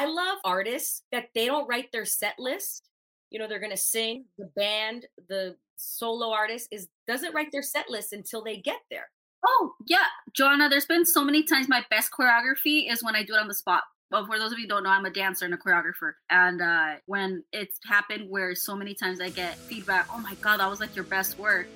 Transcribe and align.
I 0.00 0.06
love 0.06 0.38
artists 0.44 1.02
that 1.12 1.28
they 1.34 1.44
don't 1.44 1.68
write 1.68 1.92
their 1.92 2.06
set 2.06 2.38
list. 2.38 2.88
You 3.28 3.38
know, 3.38 3.46
they're 3.46 3.60
going 3.60 3.70
to 3.70 3.76
sing, 3.76 4.24
the 4.38 4.50
band, 4.56 5.04
the 5.28 5.56
solo 5.76 6.30
artist 6.32 6.68
is 6.70 6.88
doesn't 7.06 7.34
write 7.34 7.52
their 7.52 7.62
set 7.62 7.90
list 7.90 8.14
until 8.14 8.42
they 8.42 8.56
get 8.56 8.80
there. 8.90 9.10
Oh, 9.46 9.74
yeah, 9.86 10.06
Joanna, 10.32 10.70
there's 10.70 10.86
been 10.86 11.04
so 11.04 11.22
many 11.22 11.42
times 11.42 11.68
my 11.68 11.84
best 11.90 12.12
choreography 12.18 12.90
is 12.90 13.04
when 13.04 13.14
I 13.14 13.22
do 13.22 13.34
it 13.34 13.40
on 13.40 13.48
the 13.48 13.54
spot. 13.54 13.82
Well, 14.10 14.24
for 14.24 14.38
those 14.38 14.52
of 14.52 14.58
you 14.58 14.64
who 14.64 14.68
don't 14.68 14.84
know, 14.84 14.90
I'm 14.90 15.04
a 15.04 15.10
dancer 15.10 15.44
and 15.44 15.52
a 15.52 15.58
choreographer. 15.58 16.12
And 16.30 16.62
uh, 16.62 16.94
when 17.04 17.44
it's 17.52 17.78
happened 17.84 18.30
where 18.30 18.54
so 18.54 18.74
many 18.74 18.94
times 18.94 19.20
I 19.20 19.28
get 19.28 19.56
feedback, 19.56 20.06
oh 20.12 20.18
my 20.18 20.34
God, 20.40 20.60
that 20.60 20.70
was 20.70 20.80
like 20.80 20.96
your 20.96 21.04
best 21.04 21.38
work. 21.38 21.66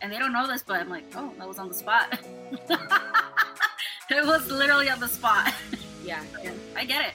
And 0.00 0.10
they 0.10 0.18
don't 0.18 0.32
know 0.32 0.46
this, 0.46 0.62
but 0.62 0.80
I'm 0.80 0.88
like, 0.88 1.04
oh, 1.16 1.32
that 1.38 1.46
was 1.46 1.58
on 1.58 1.68
the 1.68 1.74
spot. 1.74 2.18
it 4.10 4.26
was 4.26 4.50
literally 4.50 4.88
on 4.88 5.00
the 5.00 5.08
spot. 5.08 5.52
Yeah. 6.02 6.22
I 6.76 6.86
get 6.86 7.08
it. 7.08 7.14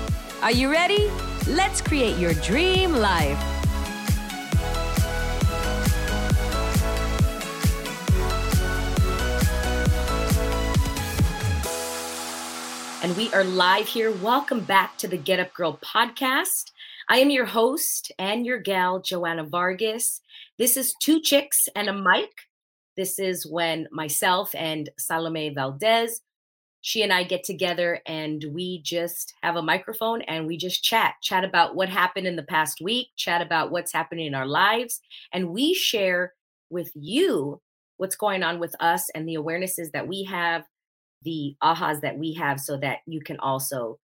Are 0.41 0.51
you 0.51 0.71
ready? 0.71 1.07
Let's 1.45 1.81
create 1.81 2.17
your 2.17 2.33
dream 2.33 2.93
life. 2.93 3.37
And 13.03 13.15
we 13.15 13.31
are 13.33 13.43
live 13.43 13.87
here. 13.87 14.11
Welcome 14.11 14.61
back 14.61 14.97
to 14.97 15.07
the 15.07 15.15
Get 15.15 15.39
Up 15.39 15.53
Girl 15.53 15.77
podcast. 15.77 16.71
I 17.07 17.17
am 17.17 17.29
your 17.29 17.45
host 17.45 18.11
and 18.17 18.43
your 18.43 18.57
gal, 18.57 18.99
Joanna 18.99 19.43
Vargas. 19.43 20.21
This 20.57 20.75
is 20.75 20.95
Two 20.99 21.21
Chicks 21.21 21.69
and 21.75 21.87
a 21.87 21.93
Mic. 21.93 22.31
This 22.97 23.19
is 23.19 23.45
when 23.45 23.87
myself 23.91 24.55
and 24.55 24.89
Salome 24.97 25.49
Valdez, 25.53 26.19
she 26.81 27.03
and 27.03 27.13
I 27.13 27.23
get 27.23 27.43
together 27.43 28.01
and 28.05 28.43
we 28.53 28.81
just 28.81 29.33
have 29.43 29.55
a 29.55 29.61
microphone 29.61 30.21
and 30.23 30.47
we 30.47 30.57
just 30.57 30.83
chat, 30.83 31.15
chat 31.21 31.43
about 31.43 31.75
what 31.75 31.89
happened 31.89 32.27
in 32.27 32.35
the 32.35 32.43
past 32.43 32.81
week, 32.81 33.09
chat 33.15 33.41
about 33.41 33.71
what's 33.71 33.93
happening 33.93 34.25
in 34.25 34.35
our 34.35 34.47
lives. 34.47 34.99
And 35.31 35.51
we 35.51 35.73
share 35.73 36.33
with 36.69 36.91
you 36.95 37.61
what's 37.97 38.15
going 38.15 38.41
on 38.43 38.59
with 38.59 38.75
us 38.79 39.09
and 39.13 39.27
the 39.27 39.35
awarenesses 39.35 39.91
that 39.93 40.07
we 40.07 40.23
have 40.23 40.63
the 41.23 41.55
ahas 41.63 42.01
that 42.01 42.17
we 42.17 42.33
have 42.33 42.59
so 42.59 42.77
that 42.77 42.99
you 43.05 43.21
can 43.21 43.39
also 43.39 43.99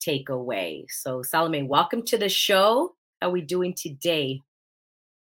take 0.00 0.28
away. 0.28 0.86
So, 0.88 1.22
Salome, 1.22 1.62
welcome 1.62 2.02
to 2.04 2.18
the 2.18 2.28
show. 2.28 2.94
How 3.20 3.28
are 3.28 3.32
we 3.32 3.40
doing 3.40 3.74
today? 3.76 4.40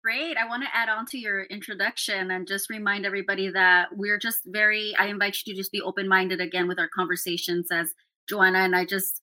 Great. 0.03 0.39
I 0.39 0.49
want 0.49 0.63
to 0.63 0.75
add 0.75 0.89
on 0.89 1.05
to 1.07 1.19
your 1.19 1.43
introduction 1.45 2.31
and 2.31 2.49
just 2.49 2.71
remind 2.71 3.05
everybody 3.05 3.51
that 3.51 3.89
we're 3.93 4.19
just 4.19 4.41
very, 4.47 4.95
I 4.99 5.07
invite 5.07 5.37
you 5.45 5.53
to 5.53 5.61
just 5.61 5.73
be 5.73 5.83
open 5.83 6.09
minded 6.09 6.41
again 6.41 6.69
with 6.69 6.79
our 6.79 6.89
conversations 6.89 7.69
as 7.71 7.93
Joanna 8.27 8.61
and 8.61 8.75
I 8.75 8.87
just, 8.87 9.21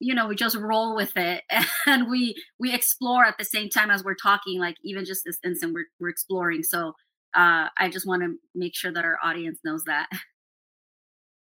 you 0.00 0.12
know, 0.12 0.26
we 0.26 0.34
just 0.34 0.56
roll 0.56 0.96
with 0.96 1.12
it 1.16 1.44
and 1.86 2.10
we 2.10 2.34
we 2.58 2.74
explore 2.74 3.24
at 3.24 3.38
the 3.38 3.44
same 3.44 3.68
time 3.68 3.90
as 3.90 4.02
we're 4.02 4.16
talking, 4.16 4.58
like 4.58 4.76
even 4.82 5.04
just 5.04 5.22
this 5.24 5.38
instant 5.44 5.72
we're, 5.72 5.86
we're 6.00 6.08
exploring. 6.08 6.64
So 6.64 6.94
uh, 7.34 7.68
I 7.78 7.88
just 7.88 8.06
want 8.06 8.22
to 8.22 8.34
make 8.56 8.74
sure 8.74 8.92
that 8.92 9.04
our 9.04 9.18
audience 9.22 9.60
knows 9.64 9.84
that. 9.84 10.08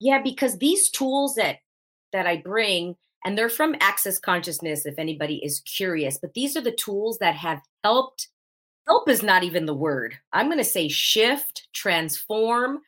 Yeah, 0.03 0.19
because 0.19 0.57
these 0.57 0.89
tools 0.89 1.35
that 1.35 1.57
that 2.11 2.25
I 2.25 2.37
bring, 2.37 2.95
and 3.23 3.37
they're 3.37 3.49
from 3.49 3.75
Access 3.79 4.17
Consciousness, 4.17 4.83
if 4.87 4.97
anybody 4.97 5.39
is 5.45 5.61
curious, 5.61 6.17
but 6.19 6.33
these 6.33 6.57
are 6.57 6.61
the 6.61 6.71
tools 6.71 7.19
that 7.19 7.35
have 7.35 7.61
helped. 7.83 8.27
Help 8.87 9.09
is 9.09 9.23
not 9.23 9.43
even 9.43 9.65
the 9.65 9.73
word. 9.73 10.17
I'm 10.33 10.47
going 10.47 10.57
to 10.57 10.63
say 10.63 10.87
shift, 10.87 11.67
transform, 11.73 12.79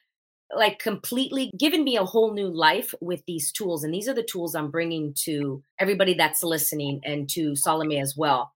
like 0.55 0.79
completely 0.79 1.51
given 1.57 1.83
me 1.83 1.97
a 1.97 2.05
whole 2.05 2.33
new 2.33 2.47
life 2.47 2.93
with 3.01 3.23
these 3.25 3.51
tools. 3.51 3.83
And 3.83 3.93
these 3.93 4.07
are 4.07 4.13
the 4.13 4.23
tools 4.23 4.55
I'm 4.55 4.71
bringing 4.71 5.13
to 5.25 5.63
everybody 5.79 6.13
that's 6.13 6.43
listening 6.43 7.01
and 7.03 7.29
to 7.29 7.55
Salome 7.55 7.99
as 7.99 8.15
well. 8.17 8.53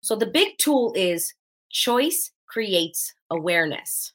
So 0.00 0.16
the 0.16 0.26
big 0.26 0.58
tool 0.58 0.92
is 0.96 1.34
choice 1.70 2.30
creates 2.46 3.14
awareness. 3.30 4.12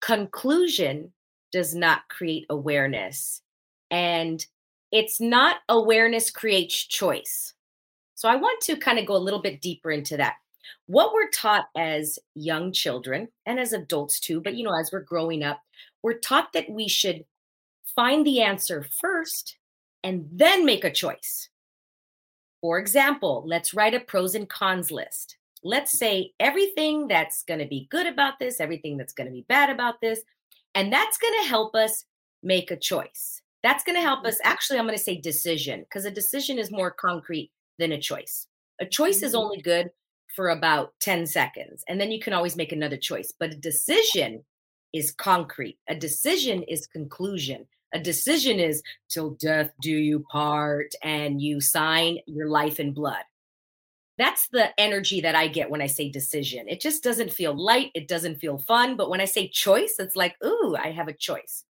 Conclusion 0.00 1.12
does 1.52 1.74
not 1.74 2.08
create 2.08 2.46
awareness. 2.50 3.42
And 3.90 4.44
it's 4.90 5.20
not 5.20 5.58
awareness 5.68 6.30
creates 6.30 6.74
choice. 6.86 7.54
So 8.14 8.28
I 8.28 8.36
want 8.36 8.60
to 8.62 8.76
kind 8.76 8.98
of 8.98 9.06
go 9.06 9.16
a 9.16 9.18
little 9.18 9.42
bit 9.42 9.60
deeper 9.60 9.90
into 9.90 10.16
that. 10.16 10.34
What 10.86 11.12
we're 11.12 11.30
taught 11.30 11.66
as 11.76 12.18
young 12.34 12.72
children 12.72 13.28
and 13.46 13.58
as 13.58 13.72
adults 13.72 14.20
too, 14.20 14.40
but 14.40 14.54
you 14.54 14.64
know, 14.64 14.78
as 14.78 14.90
we're 14.92 15.00
growing 15.00 15.42
up, 15.42 15.60
we're 16.02 16.18
taught 16.18 16.52
that 16.52 16.70
we 16.70 16.88
should 16.88 17.24
find 17.94 18.26
the 18.26 18.40
answer 18.40 18.86
first 19.00 19.56
and 20.02 20.28
then 20.32 20.64
make 20.64 20.84
a 20.84 20.90
choice. 20.90 21.48
For 22.60 22.78
example, 22.78 23.42
let's 23.46 23.74
write 23.74 23.94
a 23.94 24.00
pros 24.00 24.34
and 24.34 24.48
cons 24.48 24.90
list. 24.90 25.36
Let's 25.64 25.96
say 25.96 26.32
everything 26.40 27.08
that's 27.08 27.44
going 27.44 27.60
to 27.60 27.66
be 27.66 27.86
good 27.90 28.06
about 28.06 28.38
this, 28.38 28.60
everything 28.60 28.96
that's 28.96 29.12
going 29.12 29.26
to 29.26 29.32
be 29.32 29.44
bad 29.48 29.70
about 29.70 30.00
this, 30.00 30.20
and 30.74 30.92
that's 30.92 31.18
going 31.18 31.34
to 31.42 31.48
help 31.48 31.74
us 31.74 32.04
make 32.42 32.70
a 32.70 32.76
choice. 32.76 33.42
That's 33.62 33.84
going 33.84 33.96
to 33.96 34.02
help 34.02 34.24
us. 34.24 34.34
Mm-hmm. 34.36 34.50
Actually, 34.50 34.78
I'm 34.78 34.86
going 34.86 34.98
to 34.98 35.02
say 35.02 35.20
decision 35.20 35.80
because 35.80 36.04
a 36.04 36.10
decision 36.10 36.58
is 36.58 36.70
more 36.70 36.90
concrete 36.90 37.50
than 37.78 37.92
a 37.92 38.00
choice. 38.00 38.46
A 38.80 38.86
choice 38.86 39.22
is 39.22 39.34
only 39.34 39.60
good 39.60 39.90
for 40.34 40.50
about 40.50 40.92
10 41.00 41.26
seconds, 41.26 41.84
and 41.88 42.00
then 42.00 42.10
you 42.10 42.20
can 42.20 42.32
always 42.32 42.56
make 42.56 42.72
another 42.72 42.96
choice. 42.96 43.32
But 43.38 43.52
a 43.52 43.56
decision 43.56 44.44
is 44.92 45.12
concrete, 45.12 45.78
a 45.88 45.94
decision 45.94 46.62
is 46.64 46.86
conclusion. 46.86 47.66
A 47.94 48.00
decision 48.00 48.58
is 48.58 48.82
till 49.10 49.32
death 49.32 49.70
do 49.82 49.90
you 49.90 50.24
part, 50.30 50.94
and 51.02 51.42
you 51.42 51.60
sign 51.60 52.18
your 52.26 52.48
life 52.48 52.80
in 52.80 52.92
blood 52.92 53.22
that's 54.22 54.46
the 54.48 54.68
energy 54.78 55.20
that 55.22 55.34
I 55.34 55.48
get 55.48 55.68
when 55.68 55.82
I 55.82 55.88
say 55.88 56.08
decision. 56.08 56.68
It 56.68 56.80
just 56.80 57.02
doesn't 57.02 57.32
feel 57.32 57.54
light. 57.54 57.90
It 57.94 58.06
doesn't 58.06 58.38
feel 58.38 58.58
fun. 58.58 58.96
But 58.96 59.10
when 59.10 59.20
I 59.20 59.24
say 59.24 59.48
choice, 59.48 59.96
it's 59.98 60.14
like, 60.14 60.36
ooh, 60.44 60.76
I 60.78 60.92
have 60.92 61.08
a 61.08 61.12
choice. 61.12 61.64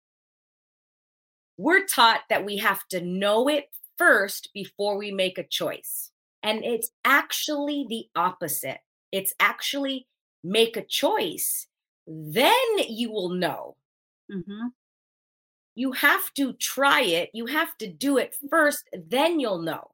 We're 1.56 1.86
taught 1.86 2.20
that 2.28 2.44
we 2.44 2.58
have 2.58 2.86
to 2.88 3.00
know 3.00 3.48
it 3.48 3.70
first 3.96 4.50
before 4.52 4.98
we 4.98 5.10
make 5.12 5.38
a 5.38 5.46
choice. 5.46 6.10
And 6.42 6.64
it's 6.64 6.90
actually 7.04 7.86
the 7.88 8.06
opposite. 8.16 8.78
It's 9.12 9.34
actually 9.38 10.06
make 10.42 10.76
a 10.76 10.84
choice, 10.84 11.66
then 12.06 12.52
you 12.88 13.12
will 13.12 13.30
know. 13.30 13.76
Mm-hmm. 14.30 14.68
You 15.74 15.92
have 15.92 16.32
to 16.34 16.52
try 16.54 17.02
it, 17.02 17.30
you 17.32 17.46
have 17.46 17.76
to 17.78 17.86
do 17.86 18.18
it 18.18 18.36
first, 18.50 18.88
then 18.92 19.40
you'll 19.40 19.62
know. 19.62 19.90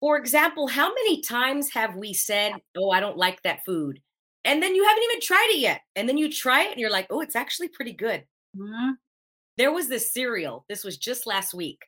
For 0.00 0.16
example, 0.16 0.66
how 0.66 0.88
many 0.88 1.20
times 1.20 1.70
have 1.74 1.96
we 1.96 2.14
said, 2.14 2.52
Oh, 2.76 2.90
I 2.90 3.00
don't 3.00 3.18
like 3.18 3.42
that 3.42 3.64
food? 3.66 4.00
And 4.44 4.62
then 4.62 4.74
you 4.74 4.84
haven't 4.84 5.04
even 5.04 5.20
tried 5.20 5.48
it 5.50 5.58
yet. 5.58 5.82
And 5.94 6.08
then 6.08 6.16
you 6.16 6.32
try 6.32 6.62
it 6.62 6.70
and 6.72 6.80
you're 6.80 6.90
like, 6.90 7.06
Oh, 7.10 7.20
it's 7.20 7.36
actually 7.36 7.68
pretty 7.68 7.92
good. 7.92 8.24
Mm-hmm. 8.56 8.92
There 9.58 9.72
was 9.72 9.88
this 9.88 10.12
cereal. 10.12 10.64
This 10.68 10.84
was 10.84 10.96
just 10.96 11.26
last 11.26 11.52
week. 11.52 11.82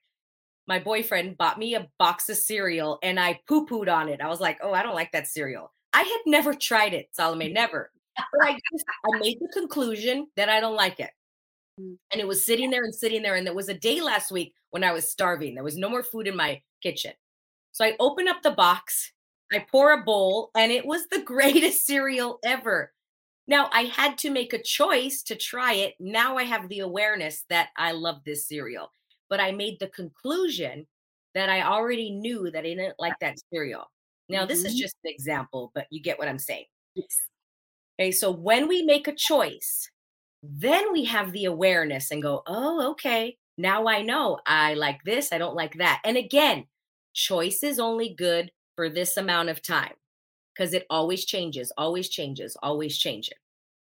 My 0.66 0.78
boyfriend 0.78 1.36
bought 1.36 1.58
me 1.58 1.74
a 1.74 1.88
box 1.98 2.28
of 2.28 2.36
cereal 2.36 2.98
and 3.02 3.18
I 3.18 3.40
poo 3.48 3.66
pooed 3.66 3.92
on 3.92 4.08
it. 4.08 4.20
I 4.20 4.28
was 4.28 4.40
like, 4.40 4.58
Oh, 4.62 4.72
I 4.72 4.82
don't 4.82 4.94
like 4.94 5.12
that 5.12 5.26
cereal. 5.26 5.72
I 5.92 6.02
had 6.02 6.20
never 6.26 6.54
tried 6.54 6.94
it, 6.94 7.08
Salome, 7.12 7.52
never. 7.52 7.90
But 8.16 8.46
I, 8.46 8.52
just, 8.72 8.84
I 9.12 9.18
made 9.18 9.38
the 9.40 9.48
conclusion 9.52 10.28
that 10.36 10.48
I 10.48 10.60
don't 10.60 10.76
like 10.76 11.00
it. 11.00 11.10
Mm. 11.80 11.96
And 12.12 12.20
it 12.20 12.28
was 12.28 12.44
sitting 12.44 12.70
there 12.70 12.84
and 12.84 12.94
sitting 12.94 13.22
there. 13.22 13.36
And 13.36 13.46
there 13.46 13.54
was 13.54 13.68
a 13.68 13.74
day 13.74 14.00
last 14.00 14.30
week 14.30 14.54
when 14.70 14.84
I 14.84 14.92
was 14.92 15.10
starving. 15.10 15.54
There 15.54 15.64
was 15.64 15.76
no 15.76 15.88
more 15.88 16.02
food 16.02 16.26
in 16.26 16.36
my 16.36 16.60
kitchen. 16.82 17.12
So 17.72 17.84
I 17.84 17.96
open 18.00 18.28
up 18.28 18.42
the 18.42 18.50
box, 18.50 19.12
I 19.50 19.64
pour 19.70 19.92
a 19.92 20.02
bowl, 20.02 20.50
and 20.54 20.70
it 20.70 20.84
was 20.84 21.06
the 21.08 21.22
greatest 21.24 21.86
cereal 21.86 22.38
ever. 22.44 22.92
Now 23.48 23.70
I 23.72 23.82
had 23.84 24.18
to 24.18 24.30
make 24.30 24.52
a 24.52 24.62
choice 24.62 25.22
to 25.24 25.34
try 25.34 25.74
it. 25.74 25.94
Now 25.98 26.36
I 26.36 26.44
have 26.44 26.68
the 26.68 26.80
awareness 26.80 27.44
that 27.48 27.70
I 27.76 27.92
love 27.92 28.20
this 28.24 28.46
cereal, 28.46 28.92
but 29.32 29.40
I 29.40 29.50
made 29.50 29.80
the 29.80 29.88
conclusion 29.88 30.86
that 31.32 31.48
I 31.48 31.62
already 31.62 32.10
knew 32.10 32.50
that 32.50 32.58
I 32.66 32.74
didn't 32.74 32.96
like 32.98 33.18
that 33.20 33.38
cereal. 33.50 33.90
Now, 34.28 34.44
this 34.44 34.62
is 34.62 34.74
Mhm. 34.74 34.78
just 34.78 34.94
an 35.04 35.10
example, 35.10 35.72
but 35.74 35.86
you 35.90 36.02
get 36.02 36.18
what 36.18 36.28
I'm 36.28 36.38
saying. 36.38 36.66
Yes. 36.94 37.22
Okay, 37.98 38.12
so 38.12 38.30
when 38.30 38.68
we 38.68 38.82
make 38.82 39.08
a 39.08 39.14
choice, 39.14 39.90
then 40.42 40.92
we 40.92 41.06
have 41.06 41.32
the 41.32 41.46
awareness 41.46 42.10
and 42.10 42.20
go, 42.22 42.42
oh, 42.46 42.90
okay, 42.90 43.38
now 43.56 43.86
I 43.88 44.02
know 44.02 44.38
I 44.44 44.74
like 44.74 45.02
this, 45.04 45.32
I 45.32 45.38
don't 45.38 45.56
like 45.56 45.78
that. 45.78 46.02
And 46.04 46.18
again, 46.18 46.66
choice 47.14 47.62
is 47.62 47.78
only 47.78 48.10
good 48.12 48.52
for 48.76 48.90
this 48.90 49.16
amount 49.16 49.48
of 49.48 49.62
time 49.62 49.94
because 50.54 50.74
it 50.74 50.84
always 50.90 51.24
changes, 51.24 51.72
always 51.78 52.10
changes, 52.10 52.54
always 52.62 52.98
changes. 52.98 53.38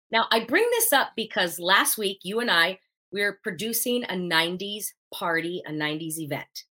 Now, 0.09 0.27
I 0.31 0.45
bring 0.45 0.67
this 0.71 0.93
up 0.93 1.11
because 1.17 1.59
last 1.59 1.97
week 1.97 2.19
you 2.23 2.39
and 2.39 2.49
I 2.49 2.79
we 3.13 3.21
are 3.21 3.39
producing 3.43 4.03
a 4.05 4.15
90s 4.15 4.93
party, 5.13 5.61
a 5.65 5.71
90s 5.71 6.17
event. 6.17 6.65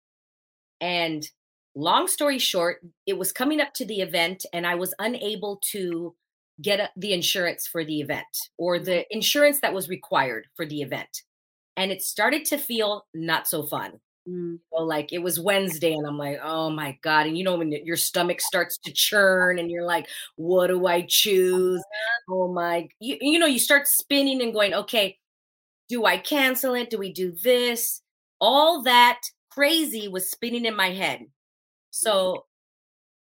And 0.80 1.28
long 1.74 2.08
story 2.08 2.38
short, 2.38 2.80
it 3.06 3.18
was 3.18 3.32
coming 3.32 3.60
up 3.60 3.74
to 3.74 3.84
the 3.84 4.00
event 4.00 4.44
and 4.52 4.66
I 4.66 4.74
was 4.74 4.94
unable 4.98 5.60
to 5.72 6.14
get 6.60 6.90
the 6.96 7.12
insurance 7.12 7.66
for 7.66 7.84
the 7.84 8.00
event 8.00 8.26
or 8.58 8.78
the 8.78 9.04
insurance 9.14 9.60
that 9.60 9.74
was 9.74 9.88
required 9.88 10.46
for 10.56 10.66
the 10.66 10.82
event. 10.82 11.22
And 11.76 11.90
it 11.90 12.02
started 12.02 12.44
to 12.46 12.58
feel 12.58 13.06
not 13.14 13.46
so 13.46 13.62
fun. 13.62 14.00
Mm. 14.28 14.58
So 14.72 14.82
like 14.82 15.12
it 15.12 15.22
was 15.22 15.40
Wednesday, 15.40 15.94
and 15.94 16.06
I'm 16.06 16.18
like, 16.18 16.38
oh 16.42 16.70
my 16.70 16.98
God. 17.02 17.26
And 17.26 17.38
you 17.38 17.44
know, 17.44 17.56
when 17.56 17.72
your 17.72 17.96
stomach 17.96 18.40
starts 18.40 18.78
to 18.84 18.92
churn 18.92 19.58
and 19.58 19.70
you're 19.70 19.86
like, 19.86 20.08
what 20.36 20.66
do 20.66 20.86
I 20.86 21.06
choose? 21.08 21.82
Oh 22.28 22.52
my, 22.52 22.88
you, 23.00 23.16
you 23.20 23.38
know, 23.38 23.46
you 23.46 23.58
start 23.58 23.86
spinning 23.86 24.42
and 24.42 24.52
going, 24.52 24.74
okay, 24.74 25.16
do 25.88 26.04
I 26.04 26.18
cancel 26.18 26.74
it? 26.74 26.90
Do 26.90 26.98
we 26.98 27.12
do 27.12 27.32
this? 27.42 28.02
All 28.40 28.82
that 28.82 29.20
crazy 29.50 30.08
was 30.08 30.30
spinning 30.30 30.64
in 30.64 30.74
my 30.76 30.90
head. 30.90 31.26
So 31.90 32.12
mm-hmm. 32.12 32.38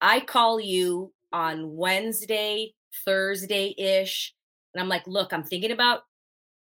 I 0.03 0.21
call 0.21 0.61
you 0.61 1.13
on 1.33 1.77
Wednesday, 1.77 2.75
Thursday 3.05 3.75
ish. 3.79 4.35
And 4.75 4.83
I'm 4.83 4.89
like, 4.89 5.07
look, 5.07 5.33
I'm 5.33 5.45
thinking 5.45 5.73
about 5.73 6.03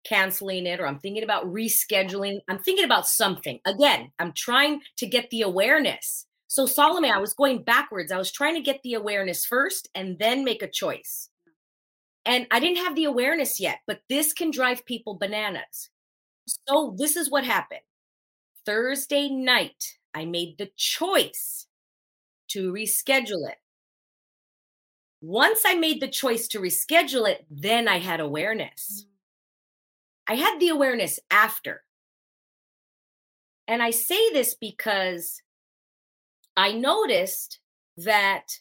canceling 0.05 0.67
it 0.67 0.81
or 0.81 0.87
I'm 0.87 0.99
thinking 0.99 1.23
about 1.23 1.47
rescheduling. 1.47 2.41
I'm 2.49 2.59
thinking 2.59 2.85
about 2.85 3.07
something. 3.07 3.61
Again, 3.65 4.11
I'm 4.19 4.33
trying 4.33 4.81
to 4.97 5.07
get 5.07 5.31
the 5.31 5.43
awareness. 5.43 6.27
So, 6.49 6.67
Salome, 6.67 7.09
I 7.09 7.13
mm-hmm. 7.13 7.21
was 7.21 7.35
going 7.35 7.63
backwards. 7.63 8.13
I 8.13 8.19
was 8.19 8.33
trying 8.33 8.55
to 8.55 8.61
get 8.61 8.81
the 8.83 8.95
awareness 8.95 9.45
first 9.45 9.89
and 9.95 10.19
then 10.19 10.45
make 10.45 10.63
a 10.63 10.69
choice. 10.69 11.29
And 12.25 12.47
I 12.51 12.61
didn't 12.61 12.85
have 12.85 12.95
the 12.95 13.05
awareness 13.05 13.59
yet, 13.59 13.79
but 13.87 14.01
this 14.09 14.33
can 14.33 14.51
drive 14.51 14.85
people 14.85 15.17
bananas. 15.17 15.89
So, 16.69 16.95
this 16.99 17.17
is 17.17 17.31
what 17.31 17.45
happened 17.45 17.81
Thursday 18.65 19.29
night, 19.29 19.99
I 20.15 20.25
made 20.25 20.59
the 20.59 20.71
choice 20.77 21.67
to 22.49 22.73
reschedule 22.73 23.49
it. 23.49 23.59
Once 25.21 25.63
I 25.65 25.75
made 25.75 26.01
the 26.01 26.09
choice 26.09 26.49
to 26.49 26.61
reschedule 26.61 27.29
it, 27.29 27.47
then 27.51 27.89
I 27.89 27.99
had 27.99 28.21
awareness. 28.21 29.07
Mm. 29.07 29.09
I 30.29 30.35
had 30.35 30.61
the 30.61 30.69
awareness 30.69 31.19
after. 31.31 31.83
And 33.69 33.83
I 33.83 33.91
say 33.91 34.33
this 34.33 34.55
because 34.55 35.41
I 36.57 36.73
noticed 36.73 37.61
that, 37.99 38.59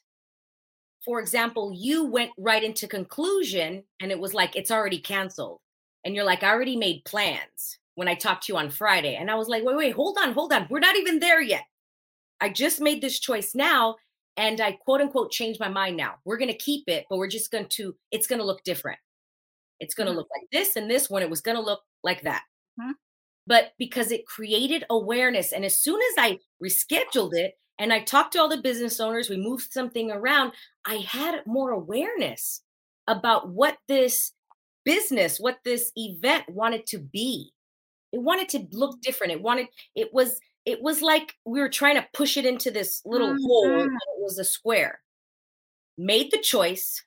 for 1.04 1.20
example, 1.20 1.74
you 1.76 2.06
went 2.06 2.32
right 2.38 2.64
into 2.64 2.88
conclusion 2.88 3.84
and 4.00 4.12
it 4.12 4.20
was 4.20 4.34
like, 4.34 4.56
it's 4.56 4.72
already 4.72 5.00
canceled. 5.00 5.60
And 6.06 6.16
you're 6.16 6.26
like, 6.26 6.44
I 6.44 6.50
already 6.50 6.78
made 6.78 7.04
plans 7.06 7.80
when 8.02 8.08
I 8.08 8.16
talked 8.16 8.48
to 8.48 8.54
you 8.54 8.58
on 8.58 8.72
Friday. 8.72 9.16
And 9.16 9.30
I 9.30 9.36
was 9.36 9.48
like, 9.48 9.64
wait, 9.64 9.78
wait, 9.78 9.94
hold 9.94 10.18
on, 10.20 10.34
hold 10.34 10.52
on. 10.52 10.66
We're 10.72 10.80
not 10.80 10.96
even 10.96 11.20
there 11.20 11.40
yet. 11.40 11.62
I 12.40 12.50
just 12.50 12.82
made 12.82 13.00
this 13.00 13.20
choice 13.20 13.54
now 13.54 13.98
and 14.38 14.60
I 14.60 14.72
quote 14.72 15.02
unquote 15.02 15.30
changed 15.30 15.60
my 15.60 15.70
mind 15.70 15.98
now. 15.98 16.16
We're 16.26 16.40
going 16.40 16.50
to 16.50 16.58
keep 16.58 16.86
it, 16.88 17.06
but 17.12 17.18
we're 17.18 17.28
just 17.28 17.52
going 17.52 17.68
to, 17.68 17.96
it's 18.12 18.26
going 18.26 18.40
to 18.40 18.46
look 18.46 18.64
different. 18.64 18.98
It's 19.80 19.94
going 19.94 20.08
to 20.08 20.14
mm-hmm. 20.14 20.18
look 20.18 20.30
like 20.36 20.48
this 20.52 20.78
and 20.78 20.90
this 20.90 21.12
one. 21.12 21.22
It 21.22 21.30
was 21.30 21.42
going 21.42 21.58
to 21.58 21.62
look 21.62 21.82
like 22.04 22.24
that. 22.24 22.42
Mm-hmm. 22.82 22.94
But 23.46 23.74
because 23.78 24.10
it 24.10 24.26
created 24.26 24.84
awareness. 24.90 25.52
And 25.52 25.64
as 25.64 25.80
soon 25.80 26.00
as 26.02 26.24
I 26.24 26.40
rescheduled 26.64 27.36
it 27.36 27.54
and 27.78 27.94
I 27.94 28.00
talked 28.00 28.34
to 28.34 28.40
all 28.40 28.50
the 28.50 28.64
business 28.64 29.00
owners, 29.00 29.30
we 29.30 29.38
moved 29.38 29.72
something 29.72 30.10
around, 30.10 30.54
I 30.88 30.96
had 31.08 31.46
more 31.46 31.70
awareness 31.70 32.64
about 33.06 33.50
what 33.50 33.78
this 33.88 34.32
business, 34.86 35.40
what 35.40 35.60
this 35.64 35.92
event 35.96 36.50
wanted 36.50 36.88
to 36.88 36.98
be. 36.98 37.52
It 38.12 38.22
wanted 38.22 38.50
to 38.50 38.68
look 38.72 39.02
different. 39.02 39.34
It 39.34 39.42
wanted, 39.42 39.68
it 39.96 40.14
was, 40.14 40.40
it 40.66 40.82
was 40.82 41.02
like 41.02 41.36
we 41.46 41.60
were 41.60 41.70
trying 41.70 41.96
to 41.96 42.08
push 42.14 42.38
it 42.38 42.46
into 42.46 42.72
this 42.72 43.02
little 43.06 43.30
mm-hmm. 43.30 43.44
hole. 43.44 43.82
It 43.84 43.92
was 44.20 44.38
a 44.38 44.44
square. 44.44 45.02
Made 45.98 46.32
the 46.32 46.40
choice, 46.40 47.04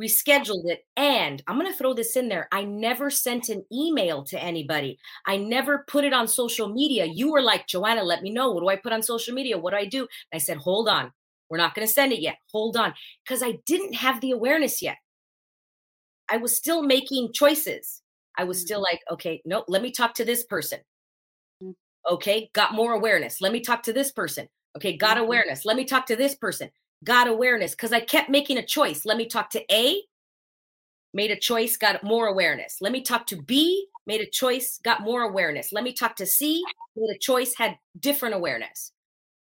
rescheduled 0.00 0.64
it. 0.66 0.84
And 0.96 1.42
I'm 1.46 1.58
going 1.58 1.70
to 1.70 1.76
throw 1.76 1.94
this 1.94 2.16
in 2.16 2.28
there. 2.28 2.48
I 2.52 2.64
never 2.64 3.10
sent 3.10 3.48
an 3.48 3.64
email 3.72 4.24
to 4.24 4.42
anybody. 4.42 4.98
I 5.26 5.36
never 5.36 5.84
put 5.88 6.04
it 6.04 6.12
on 6.12 6.28
social 6.28 6.68
media. 6.68 7.06
You 7.06 7.32
were 7.32 7.42
like, 7.42 7.66
Joanna, 7.66 8.02
let 8.02 8.22
me 8.22 8.30
know. 8.30 8.50
What 8.50 8.60
do 8.60 8.68
I 8.68 8.76
put 8.76 8.92
on 8.92 9.02
social 9.02 9.34
media? 9.34 9.58
What 9.58 9.72
do 9.72 9.78
I 9.78 9.86
do? 9.86 10.00
And 10.00 10.08
I 10.34 10.38
said, 10.38 10.58
hold 10.58 10.88
on. 10.88 11.12
We're 11.50 11.56
not 11.56 11.74
going 11.74 11.86
to 11.86 11.92
send 11.92 12.12
it 12.12 12.20
yet. 12.20 12.36
Hold 12.52 12.76
on. 12.76 12.92
Because 13.24 13.42
I 13.42 13.58
didn't 13.64 13.94
have 13.94 14.20
the 14.20 14.32
awareness 14.32 14.82
yet. 14.82 14.98
I 16.28 16.36
was 16.36 16.54
still 16.54 16.82
making 16.82 17.32
choices. 17.32 18.02
I 18.38 18.44
was 18.44 18.60
still 18.60 18.78
mm-hmm. 18.78 18.94
like, 18.94 19.00
okay, 19.10 19.42
nope, 19.44 19.66
let 19.68 19.82
me 19.82 19.90
talk 19.90 20.14
to 20.14 20.24
this 20.24 20.44
person. 20.44 20.78
Mm. 21.62 21.74
Okay, 22.10 22.50
got 22.54 22.72
more 22.72 22.92
awareness. 22.92 23.40
Let 23.40 23.52
me 23.52 23.60
talk 23.60 23.82
to 23.82 23.92
this 23.92 24.12
person. 24.12 24.48
Okay, 24.76 24.96
got 24.96 25.16
mm-hmm. 25.16 25.24
awareness. 25.24 25.64
Let 25.64 25.76
me 25.76 25.84
talk 25.84 26.06
to 26.06 26.16
this 26.16 26.34
person 26.34 26.70
got 27.04 27.28
awareness 27.28 27.72
because 27.72 27.92
I 27.92 28.00
kept 28.00 28.30
making 28.30 28.58
a 28.58 28.64
choice. 28.64 29.04
Let 29.04 29.16
me 29.16 29.26
talk 29.26 29.50
to 29.50 29.74
A, 29.74 30.02
made 31.14 31.30
a 31.30 31.36
choice, 31.36 31.76
got 31.76 32.02
more 32.02 32.26
awareness. 32.26 32.78
Let 32.80 32.92
me 32.92 33.02
talk 33.02 33.26
to 33.28 33.36
B, 33.36 33.86
made 34.06 34.20
a 34.20 34.26
choice, 34.26 34.80
got 34.82 35.02
more 35.02 35.22
awareness. 35.22 35.72
Let 35.72 35.84
me 35.84 35.92
talk 35.92 36.16
to 36.16 36.26
C, 36.26 36.62
made 36.96 37.14
a 37.14 37.18
choice, 37.18 37.54
had 37.56 37.78
different 37.98 38.34
awareness. 38.34 38.92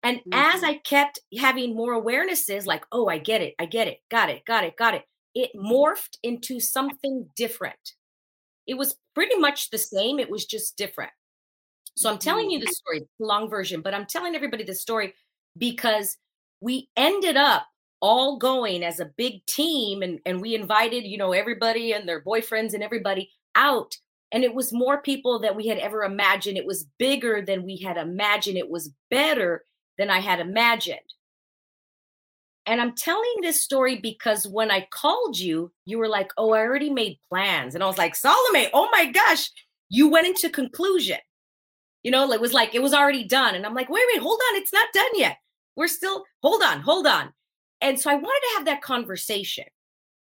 And 0.03 0.19
mm-hmm. 0.19 0.33
as 0.35 0.63
I 0.63 0.79
kept 0.79 1.21
having 1.39 1.75
more 1.75 2.01
awarenesses, 2.01 2.67
like, 2.67 2.85
oh, 2.93 3.09
I 3.09 3.19
get 3.19 3.41
it, 3.41 3.55
I 3.59 3.67
get 3.67 3.89
it, 3.89 3.99
got 4.11 4.31
it, 4.31 4.45
got 4.45 4.65
it, 4.65 4.77
got 4.77 4.95
it, 4.95 5.05
it 5.35 5.51
morphed 5.57 6.19
into 6.23 6.61
something 6.61 7.29
different. 7.37 7.95
It 8.69 8.75
was 8.75 8.97
pretty 9.15 9.37
much 9.37 9.71
the 9.71 9.79
same, 9.79 10.21
it 10.21 10.31
was 10.31 10.47
just 10.47 10.77
different. 10.77 11.11
So 11.97 12.09
I'm 12.09 12.19
telling 12.19 12.49
you 12.49 12.61
the 12.61 12.67
mm-hmm. 12.67 12.73
story, 12.73 13.09
long 13.19 13.51
version, 13.51 13.81
but 13.81 13.93
I'm 13.93 14.07
telling 14.07 14.37
everybody 14.37 14.63
the 14.63 14.75
story 14.75 15.15
because 15.57 16.17
we 16.61 16.89
ended 16.97 17.37
up 17.37 17.67
all 18.01 18.39
going 18.39 18.85
as 18.85 19.01
a 19.01 19.11
big 19.17 19.45
team 19.47 20.03
and, 20.03 20.21
and 20.25 20.41
we 20.41 20.55
invited 20.55 21.05
you 21.05 21.19
know 21.19 21.33
everybody 21.33 21.93
and 21.93 22.09
their 22.09 22.23
boyfriends 22.23 22.75
and 22.75 22.83
everybody 22.83 23.31
out 23.55 23.97
and 24.31 24.45
it 24.45 24.55
was 24.55 24.73
more 24.73 25.03
people 25.03 25.39
than 25.39 25.57
we 25.57 25.67
had 25.67 25.79
ever 25.79 26.05
imagined 26.05 26.57
it 26.57 26.67
was 26.67 26.87
bigger 26.99 27.43
than 27.43 27.65
we 27.65 27.77
had 27.77 27.97
imagined 27.97 28.57
it 28.57 28.71
was 28.71 28.93
better 29.11 29.65
than 29.99 30.11
i 30.11 30.21
had 30.21 30.39
imagined 30.39 31.01
and 32.69 32.81
i'm 32.81 32.95
telling 32.95 33.35
this 33.41 33.63
story 33.63 33.97
because 33.97 34.47
when 34.47 34.71
i 34.71 34.87
called 34.93 35.39
you 35.39 35.73
you 35.87 35.99
were 35.99 36.09
like 36.09 36.31
oh 36.37 36.53
i 36.53 36.61
already 36.61 36.91
made 36.91 37.19
plans 37.29 37.75
and 37.75 37.83
i 37.83 37.87
was 37.87 37.99
like 37.99 38.15
salome 38.15 38.69
oh 38.73 38.89
my 38.93 39.07
gosh 39.07 39.51
you 39.89 40.09
went 40.09 40.27
into 40.27 40.49
conclusion 40.49 41.19
you 42.03 42.11
know 42.11 42.31
it 42.31 42.41
was 42.41 42.53
like 42.53 42.75
it 42.75 42.83
was 42.83 42.95
already 42.95 43.25
done 43.25 43.55
and 43.55 43.67
i'm 43.67 43.75
like 43.75 43.89
wait 43.89 44.05
wait 44.13 44.23
hold 44.23 44.39
on 44.51 44.57
it's 44.57 44.73
not 44.73 44.87
done 44.95 45.11
yet 45.15 45.39
we're 45.79 45.87
still, 45.87 46.25
hold 46.43 46.61
on, 46.65 46.81
hold 46.81 47.07
on. 47.07 47.33
And 47.81 48.01
so 48.01 48.11
I 48.11 48.15
wanted 48.15 48.27
to 48.27 48.55
have 48.57 48.65
that 48.65 48.83
conversation 48.83 49.65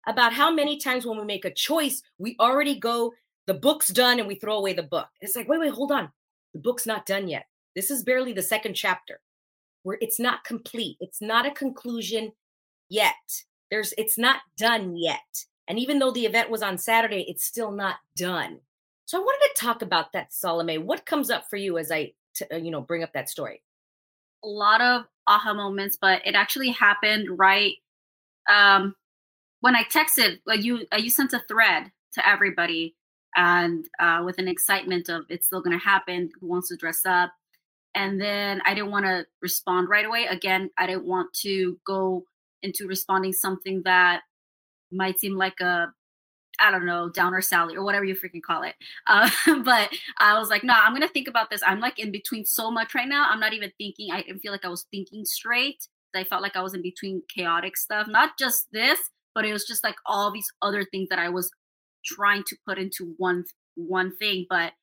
about 0.05 0.31
how 0.31 0.53
many 0.53 0.77
times 0.77 1.03
when 1.03 1.17
we 1.17 1.25
make 1.25 1.45
a 1.45 1.53
choice, 1.53 2.03
we 2.19 2.35
already 2.39 2.79
go, 2.79 3.11
the 3.47 3.55
book's 3.55 3.87
done, 3.87 4.19
and 4.19 4.27
we 4.27 4.35
throw 4.35 4.57
away 4.57 4.73
the 4.73 4.83
book. 4.83 5.07
It's 5.19 5.35
like, 5.35 5.49
wait, 5.49 5.59
wait, 5.59 5.73
hold 5.73 5.91
on. 5.91 6.11
The 6.53 6.59
book's 6.59 6.85
not 6.85 7.07
done 7.07 7.27
yet. 7.27 7.47
This 7.75 7.89
is 7.89 8.03
barely 8.03 8.33
the 8.33 8.43
second 8.43 8.75
chapter 8.75 9.19
where 9.87 9.97
it's 10.01 10.19
not 10.19 10.43
complete. 10.43 10.97
It's 10.99 11.21
not 11.21 11.45
a 11.45 11.51
conclusion 11.51 12.33
yet. 12.89 13.13
There's 13.71 13.93
it's 13.97 14.17
not 14.17 14.41
done 14.57 14.97
yet. 14.97 15.45
And 15.65 15.79
even 15.79 15.99
though 15.99 16.11
the 16.11 16.25
event 16.25 16.49
was 16.49 16.61
on 16.61 16.77
Saturday, 16.77 17.25
it's 17.29 17.45
still 17.45 17.71
not 17.71 17.95
done. 18.17 18.59
So 19.05 19.17
I 19.17 19.21
wanted 19.21 19.47
to 19.55 19.61
talk 19.65 19.81
about 19.81 20.11
that, 20.11 20.33
Salome. 20.33 20.77
What 20.77 21.05
comes 21.05 21.29
up 21.29 21.49
for 21.49 21.55
you 21.55 21.77
as 21.77 21.89
I, 21.89 22.11
t- 22.35 22.45
uh, 22.51 22.57
you 22.57 22.69
know, 22.69 22.81
bring 22.81 23.01
up 23.01 23.13
that 23.13 23.29
story? 23.29 23.63
A 24.43 24.47
lot 24.49 24.81
of 24.81 25.05
aha 25.25 25.53
moments, 25.53 25.97
but 25.99 26.21
it 26.25 26.35
actually 26.35 26.71
happened 26.71 27.39
right 27.39 27.75
um, 28.49 28.93
when 29.61 29.73
I 29.73 29.83
texted. 29.83 30.39
Like 30.45 30.65
you, 30.65 30.85
uh, 30.91 30.97
you 30.97 31.09
sent 31.09 31.31
a 31.31 31.39
thread 31.47 31.93
to 32.15 32.27
everybody, 32.27 32.97
and 33.37 33.85
uh, 34.01 34.21
with 34.25 34.37
an 34.37 34.49
excitement 34.49 35.07
of 35.07 35.23
it's 35.29 35.47
still 35.47 35.61
going 35.61 35.79
to 35.79 35.85
happen. 35.85 36.29
Who 36.41 36.47
wants 36.47 36.67
to 36.67 36.75
dress 36.75 37.05
up? 37.05 37.31
And 37.97 38.21
then 38.21 38.61
I 38.63 38.75
didn't 38.75 38.91
want 38.91 39.05
to 39.05 39.25
respond 39.41 39.89
right 39.89 40.05
away. 40.05 40.27
Again, 40.27 40.69
I 40.77 40.85
didn't 40.85 41.05
want 41.05 41.33
to 41.41 41.79
go 41.85 42.25
into 42.61 42.85
responding 42.87 43.33
something 43.33 43.81
that 43.85 44.21
might 44.91 45.19
seem 45.19 45.35
like 45.35 45.59
a 45.59 45.91
I 46.59 46.71
don't 46.71 46.87
know, 46.87 47.09
downer 47.09 47.41
Sally 47.41 47.75
or 47.75 47.83
whatever 47.83 48.03
you 48.03 48.15
freaking 48.15 48.41
call 48.41 48.63
it. 48.63 48.75
Uh, 49.07 49.29
but 49.63 49.89
I 50.19 50.37
was 50.39 50.49
like, 50.49 50.63
no, 50.63 50.73
I'm 50.73 50.93
gonna 50.93 51.07
think 51.07 51.27
about 51.27 51.49
this. 51.49 51.61
I'm 51.65 51.79
like 51.79 51.97
in 51.97 52.11
between 52.11 52.45
so 52.45 52.69
much 52.69 52.93
right 52.93 53.07
now. 53.07 53.27
I'm 53.29 53.39
not 53.39 53.53
even 53.53 53.71
thinking. 53.79 54.11
I 54.11 54.21
didn't 54.21 54.39
feel 54.39 54.51
like 54.51 54.65
I 54.65 54.69
was 54.69 54.85
thinking 54.91 55.25
straight. 55.25 55.87
I 56.15 56.23
felt 56.23 56.41
like 56.41 56.55
I 56.55 56.61
was 56.61 56.73
in 56.73 56.81
between 56.81 57.21
chaotic 57.35 57.77
stuff. 57.77 58.07
Not 58.07 58.37
just 58.39 58.67
this, 58.71 58.99
but 59.35 59.45
it 59.45 59.53
was 59.53 59.65
just 59.65 59.83
like 59.83 59.95
all 60.05 60.31
these 60.31 60.51
other 60.61 60.83
things 60.83 61.09
that 61.09 61.19
I 61.19 61.29
was 61.29 61.51
trying 62.05 62.43
to 62.47 62.57
put 62.67 62.77
into 62.77 63.13
one 63.17 63.45
one 63.75 64.15
thing, 64.17 64.45
but 64.49 64.73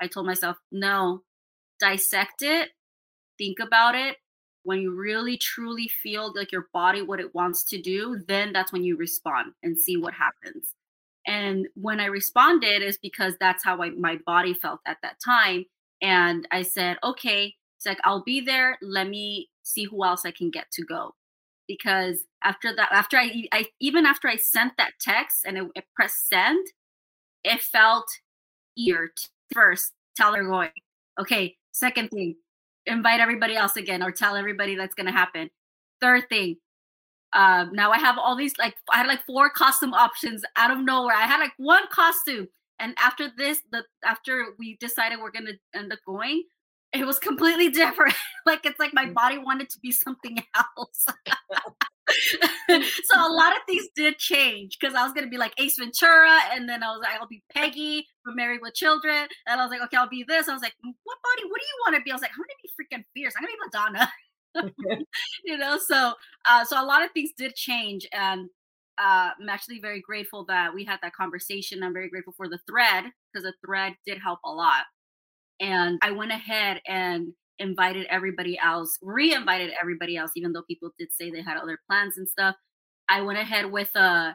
I 0.00 0.06
told 0.08 0.26
myself, 0.26 0.56
no, 0.72 1.22
dissect 1.80 2.42
it, 2.42 2.70
think 3.38 3.58
about 3.60 3.94
it. 3.94 4.16
When 4.62 4.80
you 4.80 4.94
really 4.94 5.36
truly 5.36 5.88
feel 5.88 6.32
like 6.34 6.50
your 6.50 6.68
body 6.72 7.02
what 7.02 7.20
it 7.20 7.34
wants 7.34 7.64
to 7.64 7.80
do, 7.80 8.22
then 8.26 8.52
that's 8.52 8.72
when 8.72 8.82
you 8.82 8.96
respond 8.96 9.52
and 9.62 9.78
see 9.78 9.96
what 9.96 10.14
happens. 10.14 10.74
And 11.26 11.68
when 11.74 12.00
I 12.00 12.06
responded 12.06 12.82
is 12.82 12.98
because 12.98 13.34
that's 13.38 13.64
how 13.64 13.82
I, 13.82 13.90
my 13.90 14.18
body 14.26 14.54
felt 14.54 14.80
at 14.86 14.98
that 15.02 15.16
time. 15.24 15.64
And 16.02 16.46
I 16.50 16.62
said, 16.62 16.98
okay, 17.02 17.54
it's 17.76 17.86
like 17.86 17.98
I'll 18.04 18.22
be 18.22 18.40
there. 18.40 18.78
Let 18.82 19.08
me 19.08 19.48
see 19.62 19.84
who 19.84 20.04
else 20.04 20.24
I 20.24 20.30
can 20.30 20.50
get 20.50 20.70
to 20.72 20.84
go. 20.84 21.14
Because 21.66 22.24
after 22.42 22.74
that, 22.76 22.92
after 22.92 23.16
I, 23.16 23.44
I 23.52 23.66
even 23.80 24.04
after 24.04 24.28
I 24.28 24.36
sent 24.36 24.76
that 24.76 24.92
text 25.00 25.44
and 25.46 25.56
it, 25.56 25.64
it 25.74 25.84
pressed 25.94 26.28
send, 26.28 26.66
it 27.42 27.60
felt 27.62 28.06
ear 28.76 29.12
first. 29.52 29.92
Tell 30.16 30.34
her 30.34 30.44
going. 30.44 30.70
Okay. 31.18 31.56
Second 31.74 32.10
thing, 32.10 32.36
invite 32.86 33.18
everybody 33.18 33.56
else 33.56 33.76
again 33.76 34.00
or 34.00 34.12
tell 34.12 34.36
everybody 34.36 34.76
that's 34.76 34.94
gonna 34.94 35.10
happen. 35.10 35.50
Third 36.00 36.28
thing, 36.28 36.58
um, 37.32 37.72
now 37.72 37.90
I 37.90 37.98
have 37.98 38.16
all 38.16 38.36
these 38.36 38.56
like 38.58 38.76
I 38.92 38.98
had 38.98 39.08
like 39.08 39.26
four 39.26 39.50
costume 39.50 39.92
options 39.92 40.44
out 40.54 40.70
of 40.70 40.78
nowhere. 40.78 41.16
I 41.16 41.26
had 41.26 41.40
like 41.40 41.52
one 41.56 41.82
costume, 41.90 42.46
and 42.78 42.94
after 43.02 43.28
this, 43.36 43.58
the 43.72 43.82
after 44.04 44.54
we 44.56 44.76
decided 44.76 45.18
we're 45.18 45.32
gonna 45.32 45.54
end 45.74 45.92
up 45.92 45.98
going, 46.06 46.44
it 46.92 47.04
was 47.04 47.18
completely 47.18 47.70
different. 47.82 48.14
like 48.46 48.64
it's 48.64 48.78
like 48.78 48.94
my 48.94 49.06
mm. 49.06 49.14
body 49.14 49.38
wanted 49.38 49.68
to 49.70 49.80
be 49.80 49.90
something 49.90 50.38
else. 50.54 51.06
so 53.04 53.16
a 53.16 53.32
lot 53.32 53.56
of 53.56 53.62
things 53.66 53.86
did 53.94 54.18
change 54.18 54.78
because 54.80 54.94
I 54.94 55.04
was 55.04 55.12
gonna 55.12 55.28
be 55.28 55.38
like 55.38 55.52
Ace 55.58 55.78
Ventura, 55.78 56.38
and 56.52 56.68
then 56.68 56.82
I 56.82 56.88
was 56.88 57.00
like, 57.02 57.20
I'll 57.20 57.28
be 57.28 57.42
Peggy 57.54 58.06
from 58.24 58.36
Married 58.36 58.60
with 58.62 58.74
Children, 58.74 59.26
and 59.46 59.60
I 59.60 59.64
was 59.64 59.70
like, 59.70 59.82
okay, 59.82 59.96
I'll 59.96 60.08
be 60.08 60.24
this. 60.26 60.48
I 60.48 60.52
was 60.52 60.62
like, 60.62 60.74
what 60.82 61.18
body? 61.22 61.48
What 61.48 61.60
do 61.60 61.66
you 61.66 61.78
want 61.84 61.96
to 61.96 62.02
be? 62.02 62.10
I 62.10 62.14
was 62.14 62.22
like, 62.22 62.30
I'm 62.32 62.38
gonna 62.38 62.62
be 62.62 62.96
freaking 62.96 63.04
fierce. 63.14 63.34
I'm 63.36 63.44
gonna 63.44 63.52
be 63.52 63.64
Madonna. 63.66 64.12
you 65.44 65.58
know, 65.58 65.78
so 65.84 66.14
uh, 66.48 66.64
so 66.64 66.80
a 66.80 66.86
lot 66.86 67.04
of 67.04 67.10
things 67.12 67.30
did 67.36 67.54
change, 67.54 68.06
and 68.12 68.48
uh, 68.98 69.30
I'm 69.40 69.48
actually 69.48 69.80
very 69.80 70.00
grateful 70.00 70.44
that 70.46 70.72
we 70.72 70.84
had 70.84 71.00
that 71.02 71.14
conversation. 71.14 71.82
I'm 71.82 71.92
very 71.92 72.08
grateful 72.08 72.34
for 72.36 72.48
the 72.48 72.58
thread 72.68 73.04
because 73.32 73.44
the 73.44 73.54
thread 73.64 73.94
did 74.06 74.18
help 74.18 74.38
a 74.44 74.50
lot. 74.50 74.84
And 75.60 75.98
I 76.02 76.10
went 76.10 76.32
ahead 76.32 76.80
and 76.86 77.32
invited 77.58 78.06
everybody 78.10 78.58
else, 78.58 78.98
re-invited 79.02 79.72
everybody 79.80 80.16
else, 80.16 80.32
even 80.36 80.52
though 80.52 80.62
people 80.62 80.90
did 80.98 81.12
say 81.12 81.30
they 81.30 81.42
had 81.42 81.56
other 81.56 81.78
plans 81.88 82.18
and 82.18 82.28
stuff. 82.28 82.56
I 83.08 83.20
went 83.20 83.38
ahead 83.38 83.70
with 83.70 83.90
a, 83.94 84.00
uh, 84.00 84.32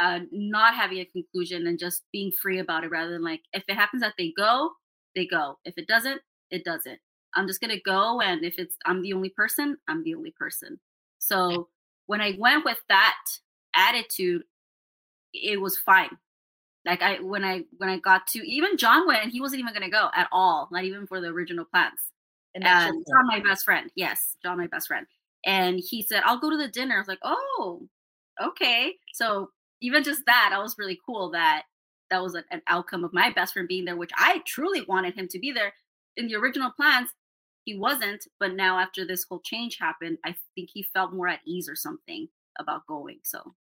uh, 0.00 0.20
not 0.30 0.74
having 0.74 0.98
a 0.98 1.04
conclusion 1.04 1.66
and 1.66 1.78
just 1.78 2.04
being 2.12 2.30
free 2.30 2.60
about 2.60 2.84
it 2.84 2.90
rather 2.90 3.10
than 3.10 3.24
like 3.24 3.40
if 3.52 3.64
it 3.68 3.74
happens 3.74 4.02
that 4.02 4.14
they 4.16 4.32
go, 4.36 4.70
they 5.16 5.26
go. 5.26 5.58
If 5.64 5.74
it 5.76 5.88
doesn't, 5.88 6.20
it 6.50 6.64
doesn't. 6.64 6.98
I'm 7.34 7.46
just 7.46 7.60
gonna 7.60 7.80
go, 7.84 8.20
and 8.20 8.44
if 8.44 8.58
it's 8.58 8.76
I'm 8.86 9.02
the 9.02 9.12
only 9.12 9.30
person, 9.30 9.76
I'm 9.88 10.04
the 10.04 10.14
only 10.14 10.32
person. 10.38 10.78
So 11.18 11.68
when 12.06 12.20
I 12.20 12.36
went 12.38 12.64
with 12.64 12.78
that 12.88 13.16
attitude, 13.74 14.42
it 15.34 15.60
was 15.60 15.76
fine. 15.76 16.16
Like 16.86 17.02
I 17.02 17.20
when 17.20 17.44
I 17.44 17.64
when 17.76 17.90
I 17.90 17.98
got 17.98 18.26
to 18.28 18.48
even 18.48 18.76
John 18.76 19.06
went 19.06 19.22
and 19.24 19.32
he 19.32 19.40
wasn't 19.40 19.60
even 19.60 19.74
gonna 19.74 19.90
go 19.90 20.10
at 20.14 20.28
all, 20.32 20.68
not 20.70 20.84
even 20.84 21.06
for 21.06 21.20
the 21.20 21.28
original 21.28 21.64
plans. 21.64 22.00
And 22.54 22.64
that's 22.64 22.90
John, 22.90 23.26
my 23.26 23.40
best 23.40 23.64
friend. 23.64 23.90
Yes, 23.94 24.36
John, 24.42 24.58
my 24.58 24.66
best 24.66 24.88
friend. 24.88 25.06
And 25.44 25.78
he 25.78 26.02
said, 26.02 26.22
I'll 26.24 26.40
go 26.40 26.50
to 26.50 26.56
the 26.56 26.68
dinner. 26.68 26.96
I 26.96 26.98
was 26.98 27.08
like, 27.08 27.20
oh, 27.22 27.88
okay. 28.42 28.94
So 29.12 29.50
even 29.80 30.02
just 30.02 30.22
that, 30.26 30.50
I 30.52 30.58
was 30.58 30.76
really 30.78 30.98
cool 31.06 31.30
that 31.30 31.62
that 32.10 32.22
was 32.22 32.34
an 32.34 32.62
outcome 32.66 33.04
of 33.04 33.12
my 33.12 33.30
best 33.30 33.52
friend 33.52 33.68
being 33.68 33.84
there, 33.84 33.96
which 33.96 34.10
I 34.16 34.42
truly 34.46 34.82
wanted 34.88 35.14
him 35.14 35.28
to 35.28 35.38
be 35.38 35.52
there. 35.52 35.72
In 36.16 36.26
the 36.26 36.36
original 36.36 36.70
plans, 36.70 37.10
he 37.64 37.76
wasn't, 37.76 38.26
but 38.40 38.54
now 38.54 38.78
after 38.78 39.06
this 39.06 39.24
whole 39.28 39.40
change 39.44 39.76
happened, 39.78 40.18
I 40.24 40.34
think 40.54 40.70
he 40.72 40.82
felt 40.82 41.12
more 41.12 41.28
at 41.28 41.40
ease 41.46 41.68
or 41.68 41.76
something 41.76 42.28
about 42.58 42.86
going. 42.86 43.18
So 43.22 43.54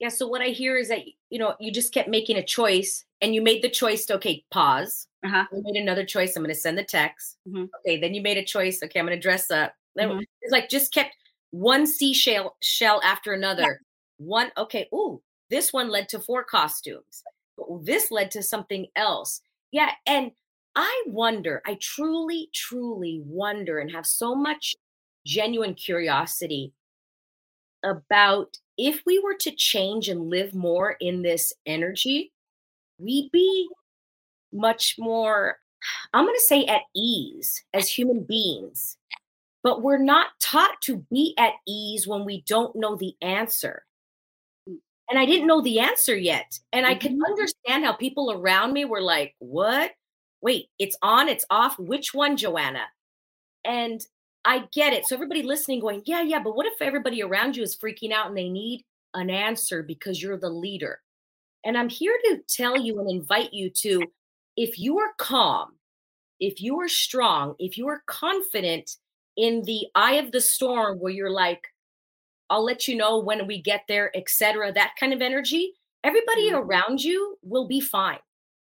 yeah, 0.00 0.08
so 0.08 0.26
what 0.26 0.40
I 0.40 0.48
hear 0.48 0.76
is 0.76 0.88
that 0.88 1.00
you 1.30 1.38
know, 1.38 1.54
you 1.60 1.70
just 1.70 1.94
kept 1.94 2.08
making 2.08 2.36
a 2.36 2.44
choice 2.44 3.04
and 3.20 3.34
you 3.34 3.42
made 3.42 3.62
the 3.62 3.70
choice 3.70 4.06
to 4.06 4.14
okay, 4.14 4.44
pause. 4.50 5.06
Uh-huh. 5.24 5.44
You 5.52 5.62
made 5.62 5.80
another 5.80 6.04
choice. 6.04 6.34
I'm 6.34 6.42
going 6.42 6.54
to 6.54 6.60
send 6.60 6.78
the 6.78 6.84
text. 6.84 7.36
Mm-hmm. 7.46 7.66
Okay, 7.80 8.00
then 8.00 8.14
you 8.14 8.22
made 8.22 8.38
a 8.38 8.44
choice. 8.44 8.82
Okay, 8.82 8.98
I'm 8.98 9.06
going 9.06 9.16
to 9.16 9.22
dress 9.22 9.50
up. 9.50 9.74
Mm-hmm. 9.98 10.20
It's 10.40 10.52
like 10.52 10.68
just 10.70 10.92
kept 10.92 11.14
one 11.50 11.86
seashell 11.86 12.56
shell 12.62 13.00
after 13.04 13.32
another. 13.32 13.62
Yeah. 13.62 14.26
One 14.26 14.52
okay, 14.56 14.88
ooh, 14.92 15.22
this 15.50 15.72
one 15.72 15.90
led 15.90 16.08
to 16.10 16.18
four 16.18 16.44
costumes. 16.44 17.22
This 17.82 18.10
led 18.10 18.30
to 18.32 18.42
something 18.42 18.86
else. 18.96 19.42
Yeah, 19.70 19.90
and 20.06 20.32
I 20.74 21.02
wonder, 21.06 21.62
I 21.66 21.78
truly, 21.80 22.48
truly 22.54 23.20
wonder 23.24 23.78
and 23.78 23.90
have 23.90 24.06
so 24.06 24.34
much 24.34 24.74
genuine 25.26 25.74
curiosity 25.74 26.72
about 27.84 28.56
if 28.80 29.02
we 29.04 29.18
were 29.18 29.36
to 29.40 29.50
change 29.50 30.08
and 30.08 30.30
live 30.30 30.54
more 30.54 30.96
in 31.00 31.22
this 31.22 31.52
energy, 31.66 32.32
we'd 32.98 33.30
be 33.32 33.68
much 34.52 34.96
more, 34.98 35.58
I'm 36.12 36.24
going 36.24 36.34
to 36.34 36.40
say, 36.40 36.64
at 36.64 36.82
ease 36.96 37.62
as 37.74 37.88
human 37.88 38.22
beings. 38.22 38.96
But 39.62 39.82
we're 39.82 40.02
not 40.02 40.28
taught 40.40 40.80
to 40.84 41.04
be 41.12 41.34
at 41.38 41.52
ease 41.68 42.06
when 42.06 42.24
we 42.24 42.42
don't 42.46 42.74
know 42.74 42.96
the 42.96 43.14
answer. 43.20 43.84
And 44.66 45.18
I 45.18 45.26
didn't 45.26 45.46
know 45.46 45.60
the 45.60 45.80
answer 45.80 46.16
yet. 46.16 46.58
And 46.72 46.86
I 46.86 46.94
could 46.94 47.12
mm-hmm. 47.12 47.24
understand 47.24 47.84
how 47.84 47.92
people 47.92 48.32
around 48.32 48.72
me 48.72 48.86
were 48.86 49.02
like, 49.02 49.34
What? 49.38 49.90
wait, 50.42 50.68
it's 50.78 50.96
on, 51.02 51.28
it's 51.28 51.44
off. 51.50 51.78
Which 51.78 52.14
one, 52.14 52.36
Joanna? 52.36 52.84
And 53.64 54.00
I 54.44 54.64
get 54.72 54.92
it. 54.92 55.06
So 55.06 55.14
everybody 55.14 55.42
listening 55.42 55.80
going, 55.80 56.02
yeah, 56.06 56.22
yeah, 56.22 56.40
but 56.42 56.56
what 56.56 56.66
if 56.66 56.80
everybody 56.80 57.22
around 57.22 57.56
you 57.56 57.62
is 57.62 57.76
freaking 57.76 58.12
out 58.12 58.28
and 58.28 58.36
they 58.36 58.48
need 58.48 58.84
an 59.14 59.30
answer 59.30 59.82
because 59.82 60.22
you're 60.22 60.38
the 60.38 60.50
leader? 60.50 61.00
And 61.64 61.76
I'm 61.76 61.88
here 61.88 62.16
to 62.24 62.40
tell 62.48 62.78
you 62.78 62.98
and 63.00 63.10
invite 63.10 63.52
you 63.52 63.70
to 63.70 64.02
if 64.56 64.78
you 64.78 64.98
are 64.98 65.12
calm, 65.18 65.72
if 66.38 66.60
you 66.62 66.80
are 66.80 66.88
strong, 66.88 67.54
if 67.58 67.76
you 67.76 67.86
are 67.88 68.02
confident 68.06 68.96
in 69.36 69.62
the 69.62 69.86
eye 69.94 70.14
of 70.14 70.32
the 70.32 70.40
storm 70.40 70.98
where 70.98 71.12
you're 71.12 71.30
like, 71.30 71.66
I'll 72.48 72.64
let 72.64 72.88
you 72.88 72.96
know 72.96 73.18
when 73.18 73.46
we 73.46 73.60
get 73.60 73.82
there, 73.88 74.10
etc. 74.16 74.72
That 74.72 74.94
kind 74.98 75.12
of 75.12 75.20
energy, 75.20 75.74
everybody 76.02 76.50
mm-hmm. 76.50 76.68
around 76.68 77.04
you 77.04 77.36
will 77.42 77.68
be 77.68 77.80
fine. 77.80 78.18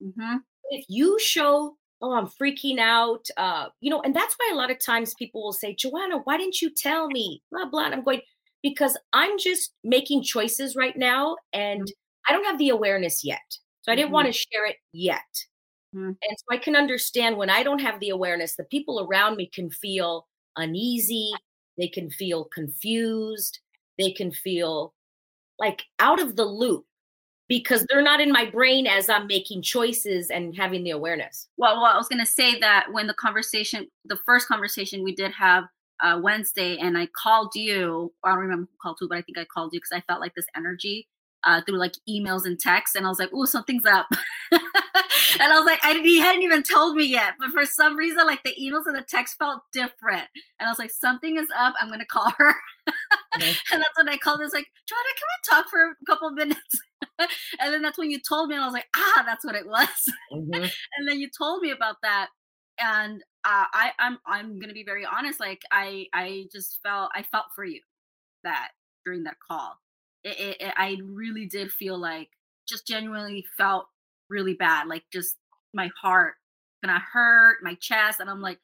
Mm-hmm 0.01 0.37
if 0.69 0.85
you 0.87 1.19
show 1.19 1.77
oh 2.01 2.13
i'm 2.13 2.27
freaking 2.27 2.79
out 2.79 3.25
uh 3.37 3.67
you 3.81 3.89
know 3.89 4.01
and 4.01 4.15
that's 4.15 4.35
why 4.35 4.49
a 4.51 4.55
lot 4.55 4.71
of 4.71 4.79
times 4.79 5.13
people 5.15 5.43
will 5.43 5.53
say 5.53 5.75
joanna 5.75 6.17
why 6.23 6.37
didn't 6.37 6.61
you 6.61 6.69
tell 6.69 7.07
me 7.07 7.41
blah 7.51 7.65
blah 7.65 7.85
and 7.85 7.93
i'm 7.93 8.03
going 8.03 8.21
because 8.63 8.97
i'm 9.13 9.37
just 9.37 9.73
making 9.83 10.23
choices 10.23 10.75
right 10.75 10.97
now 10.97 11.35
and 11.53 11.81
mm-hmm. 11.81 12.29
i 12.29 12.33
don't 12.33 12.45
have 12.45 12.57
the 12.57 12.69
awareness 12.69 13.23
yet 13.23 13.57
so 13.81 13.91
i 13.91 13.95
didn't 13.95 14.07
mm-hmm. 14.07 14.13
want 14.15 14.27
to 14.27 14.33
share 14.33 14.65
it 14.65 14.77
yet 14.93 15.19
mm-hmm. 15.95 16.07
and 16.07 16.37
so 16.37 16.45
i 16.51 16.57
can 16.57 16.75
understand 16.75 17.37
when 17.37 17.49
i 17.49 17.63
don't 17.63 17.81
have 17.81 17.99
the 17.99 18.09
awareness 18.09 18.55
the 18.55 18.63
people 18.65 19.07
around 19.09 19.35
me 19.35 19.49
can 19.53 19.69
feel 19.69 20.27
uneasy 20.55 21.31
they 21.77 21.87
can 21.87 22.09
feel 22.09 22.45
confused 22.45 23.59
they 23.97 24.11
can 24.11 24.31
feel 24.31 24.93
like 25.59 25.83
out 25.99 26.21
of 26.21 26.35
the 26.35 26.45
loop 26.45 26.86
because 27.47 27.85
they're 27.87 28.01
not 28.01 28.19
in 28.19 28.31
my 28.31 28.45
brain 28.45 28.87
as 28.87 29.09
I'm 29.09 29.27
making 29.27 29.61
choices 29.61 30.29
and 30.29 30.55
having 30.55 30.83
the 30.83 30.91
awareness. 30.91 31.47
Well, 31.57 31.81
well 31.81 31.85
I 31.85 31.97
was 31.97 32.07
going 32.07 32.19
to 32.19 32.31
say 32.31 32.59
that 32.59 32.87
when 32.91 33.07
the 33.07 33.13
conversation, 33.13 33.87
the 34.05 34.17
first 34.25 34.47
conversation 34.47 35.03
we 35.03 35.15
did 35.15 35.31
have 35.31 35.65
uh, 36.03 36.19
Wednesday, 36.21 36.77
and 36.77 36.97
I 36.97 37.07
called 37.15 37.53
you, 37.55 38.13
I 38.23 38.29
don't 38.29 38.39
remember 38.39 38.67
who 38.69 38.77
called 38.81 38.97
who, 38.99 39.07
but 39.07 39.17
I 39.17 39.21
think 39.21 39.37
I 39.37 39.45
called 39.45 39.73
you 39.73 39.79
because 39.79 39.93
I 39.93 40.01
felt 40.01 40.21
like 40.21 40.35
this 40.35 40.47
energy 40.55 41.07
uh, 41.43 41.61
through 41.61 41.77
like 41.77 41.93
emails 42.09 42.45
and 42.45 42.59
texts, 42.59 42.95
and 42.95 43.05
I 43.05 43.09
was 43.09 43.19
like, 43.19 43.29
"Oh, 43.33 43.45
something's 43.45 43.85
up," 43.85 44.07
and 44.51 44.61
I 45.53 45.57
was 45.57 45.65
like, 45.65 45.79
I, 45.83 45.99
"He 46.01 46.19
hadn't 46.19 46.43
even 46.43 46.63
told 46.63 46.95
me 46.95 47.05
yet," 47.05 47.33
but 47.39 47.51
for 47.51 47.65
some 47.65 47.95
reason, 47.95 48.25
like 48.25 48.43
the 48.43 48.55
emails 48.59 48.85
and 48.85 48.95
the 48.95 49.05
text 49.07 49.37
felt 49.37 49.61
different, 49.71 50.27
and 50.59 50.67
I 50.67 50.69
was 50.69 50.79
like, 50.79 50.91
"Something 50.91 51.37
is 51.37 51.47
up. 51.57 51.75
I'm 51.79 51.89
gonna 51.89 52.05
call 52.05 52.31
her," 52.37 52.55
and 53.33 53.43
that's 53.71 53.97
when 53.97 54.09
I 54.09 54.17
called. 54.17 54.41
I 54.41 54.45
was 54.45 54.53
like, 54.53 54.67
"Joanna, 54.87 55.13
can 55.15 55.27
we 55.29 55.55
talk 55.55 55.69
for 55.69 55.91
a 55.91 56.05
couple 56.05 56.31
minutes?" 56.31 56.81
and 57.19 57.73
then 57.73 57.81
that's 57.81 57.97
when 57.97 58.11
you 58.11 58.19
told 58.19 58.49
me, 58.49 58.55
and 58.55 58.63
I 58.63 58.67
was 58.67 58.73
like, 58.73 58.87
"Ah, 58.95 59.23
that's 59.25 59.45
what 59.45 59.55
it 59.55 59.67
was," 59.67 59.87
mm-hmm. 60.33 60.53
and 60.53 61.07
then 61.07 61.19
you 61.19 61.29
told 61.37 61.61
me 61.61 61.71
about 61.71 61.97
that, 62.03 62.29
and 62.79 63.21
uh, 63.45 63.65
I, 63.73 63.91
I'm 63.99 64.17
I'm 64.25 64.59
gonna 64.59 64.73
be 64.73 64.83
very 64.83 65.05
honest. 65.05 65.39
Like 65.39 65.61
I 65.71 66.07
I 66.13 66.45
just 66.51 66.79
felt 66.83 67.11
I 67.15 67.23
felt 67.23 67.45
for 67.55 67.63
you 67.63 67.81
that 68.43 68.69
during 69.05 69.23
that 69.23 69.37
call 69.45 69.77
it, 70.23 70.39
it, 70.39 70.57
it, 70.61 70.73
I 70.75 70.97
really 71.03 71.45
did 71.45 71.71
feel 71.71 71.97
like 71.97 72.29
just 72.67 72.87
genuinely 72.87 73.45
felt 73.57 73.87
really 74.29 74.53
bad, 74.53 74.87
like 74.87 75.03
just 75.11 75.35
my 75.73 75.89
heart 76.01 76.35
kind 76.83 76.95
of 76.95 77.01
hurt, 77.01 77.57
my 77.63 77.75
chest, 77.75 78.19
and 78.19 78.29
I'm 78.29 78.41
like, 78.41 78.59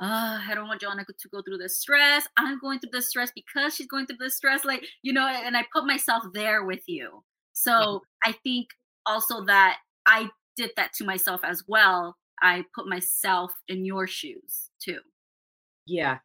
oh, 0.00 0.40
I 0.48 0.52
don't 0.54 0.68
want 0.68 0.80
Joanna 0.80 1.04
to 1.04 1.28
go 1.28 1.42
through 1.42 1.58
this 1.58 1.78
stress. 1.78 2.26
I'm 2.36 2.58
going 2.58 2.78
through 2.78 2.90
this 2.92 3.08
stress 3.08 3.30
because 3.34 3.74
she's 3.74 3.86
going 3.86 4.06
through 4.06 4.18
this 4.20 4.36
stress, 4.36 4.64
like 4.64 4.84
you 5.02 5.12
know, 5.12 5.26
and 5.26 5.56
I 5.56 5.64
put 5.72 5.86
myself 5.86 6.24
there 6.34 6.64
with 6.64 6.82
you. 6.86 7.22
So 7.52 8.02
I 8.24 8.32
think 8.44 8.68
also 9.06 9.44
that 9.46 9.78
I 10.06 10.30
did 10.56 10.70
that 10.76 10.92
to 10.94 11.04
myself 11.04 11.40
as 11.44 11.64
well. 11.66 12.16
I 12.40 12.64
put 12.74 12.86
myself 12.86 13.52
in 13.66 13.84
your 13.84 14.06
shoes 14.06 14.70
too. 14.80 15.00
Yeah. 15.86 16.18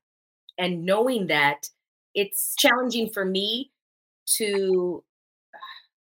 And 0.60 0.86
knowing 0.86 1.28
that 1.28 1.70
it's 2.14 2.56
challenging 2.56 3.10
for 3.10 3.26
me 3.26 3.72
to 4.38 5.04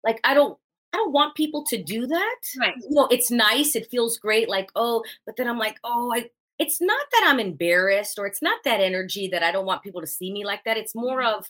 like 0.04 0.20
I 0.24 0.34
don't 0.34 0.58
I 0.94 0.98
don't 0.98 1.12
want 1.12 1.36
people 1.36 1.64
to 1.66 1.82
do 1.82 2.06
that. 2.08 2.36
Right. 2.60 2.76
You 2.78 2.90
know, 2.92 3.08
it's 3.08 3.32
nice, 3.32 3.76
it 3.76 3.90
feels 3.90 4.18
great 4.18 4.48
like, 4.48 4.70
oh, 4.76 5.04
but 5.26 5.36
then 5.38 5.48
I'm 5.48 5.58
like, 5.58 5.80
oh, 5.84 6.12
I 6.16 6.30
it's 6.60 6.80
not 6.82 7.06
that 7.14 7.24
I'm 7.28 7.40
embarrassed 7.40 8.20
or 8.20 8.28
it's 8.28 8.42
not 8.42 8.60
that 8.64 8.80
energy 8.80 9.28
that 9.30 9.44
I 9.44 9.52
don't 9.52 9.66
want 9.66 9.82
people 9.84 10.02
to 10.02 10.08
see 10.08 10.32
me 10.32 10.46
like 10.46 10.64
that. 10.66 10.78
It's 10.78 10.96
more 10.96 11.22
Mhm. 11.22 11.34
of 11.40 11.50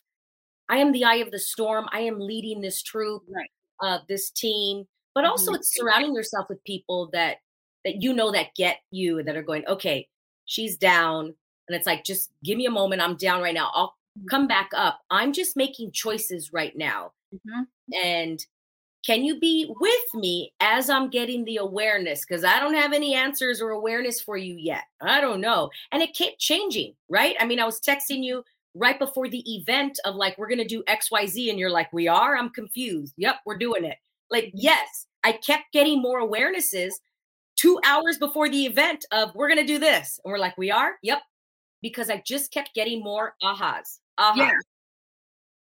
I 0.70 0.78
am 0.78 0.92
the 0.94 1.04
eye 1.06 1.16
of 1.18 1.32
the 1.32 1.40
storm. 1.40 1.88
I 1.92 2.02
am 2.02 2.20
leading 2.20 2.62
this 2.62 2.82
troop, 2.84 3.24
Right. 3.28 3.52
uh, 3.82 4.00
this 4.08 4.32
team, 4.32 4.88
but 5.16 5.26
also 5.26 5.54
Mhm. 5.54 5.56
it's 5.56 5.76
surrounding 5.76 6.16
yourself 6.16 6.50
with 6.50 6.64
people 6.64 7.10
that 7.14 7.40
that 7.86 8.02
you 8.02 8.14
know 8.14 8.32
that 8.32 8.56
get 8.56 8.82
you 8.92 9.20
and 9.20 9.28
that 9.28 9.36
are 9.38 9.44
going, 9.44 9.66
okay, 9.68 10.08
she's 10.46 10.78
down, 10.78 11.26
and 11.68 11.76
it's 11.78 11.88
like, 11.88 12.04
just 12.06 12.32
give 12.44 12.58
me 12.58 12.66
a 12.66 12.72
moment. 12.72 13.02
I'm 13.02 13.18
down 13.18 13.42
right 13.42 13.54
now. 13.54 13.72
I'll. 13.74 13.98
Come 14.30 14.48
back 14.48 14.70
up. 14.76 15.02
I'm 15.10 15.34
just 15.34 15.56
making 15.58 15.92
choices 15.92 16.52
right 16.54 16.76
now, 16.76 17.14
Mhm. 17.34 17.68
and 17.94 18.46
can 19.06 19.24
you 19.26 19.38
be 19.40 19.66
with 19.80 20.14
me 20.16 20.54
as 20.62 20.90
I'm 20.90 21.10
getting 21.10 21.44
the 21.44 21.58
awareness? 21.58 22.26
Because 22.26 22.46
I 22.46 22.60
don't 22.60 22.74
have 22.76 22.94
any 22.94 23.14
answers 23.16 23.62
or 23.62 23.72
awareness 23.72 24.22
for 24.22 24.38
you 24.38 24.56
yet. 24.56 24.86
I 25.02 25.20
don't 25.20 25.42
know. 25.42 25.72
And 25.92 26.02
it 26.02 26.16
kept 26.16 26.40
changing, 26.40 26.96
right? 27.10 27.36
I 27.40 27.46
mean, 27.46 27.60
I 27.60 27.66
was 27.66 27.82
texting 27.82 28.24
you 28.24 28.46
right 28.76 28.98
before 28.98 29.28
the 29.28 29.44
event 29.56 30.00
of 30.06 30.16
like, 30.16 30.38
we're 30.38 30.48
going 30.48 30.58
to 30.60 30.66
do 30.66 30.84
XYZ. 30.88 31.50
And 31.50 31.60
you're 31.60 31.70
like, 31.70 31.92
we 31.92 32.08
are? 32.08 32.38
I'm 32.38 32.50
confused. 32.50 33.14
Yep, 33.18 33.42
we're 33.46 33.58
doing 33.58 33.84
it. 33.84 33.98
Like, 34.32 34.52
yes, 34.54 35.06
I 35.24 35.34
kept 35.34 35.74
getting 35.74 36.02
more 36.02 36.22
awarenesses 36.22 36.94
two 37.58 37.80
hours 37.86 38.18
before 38.18 38.48
the 38.50 38.66
event 38.66 39.06
of 39.12 39.36
we're 39.36 39.50
going 39.50 39.60
to 39.60 39.66
do 39.74 39.80
this. 39.80 40.20
And 40.24 40.32
we're 40.32 40.40
like, 40.40 40.58
we 40.58 40.72
are? 40.72 40.94
Yep. 41.04 41.22
Because 41.82 42.10
I 42.10 42.24
just 42.26 42.52
kept 42.52 42.74
getting 42.74 43.04
more 43.04 43.36
ahas. 43.44 44.00
Ahas. 44.20 44.38
Yeah. 44.38 44.52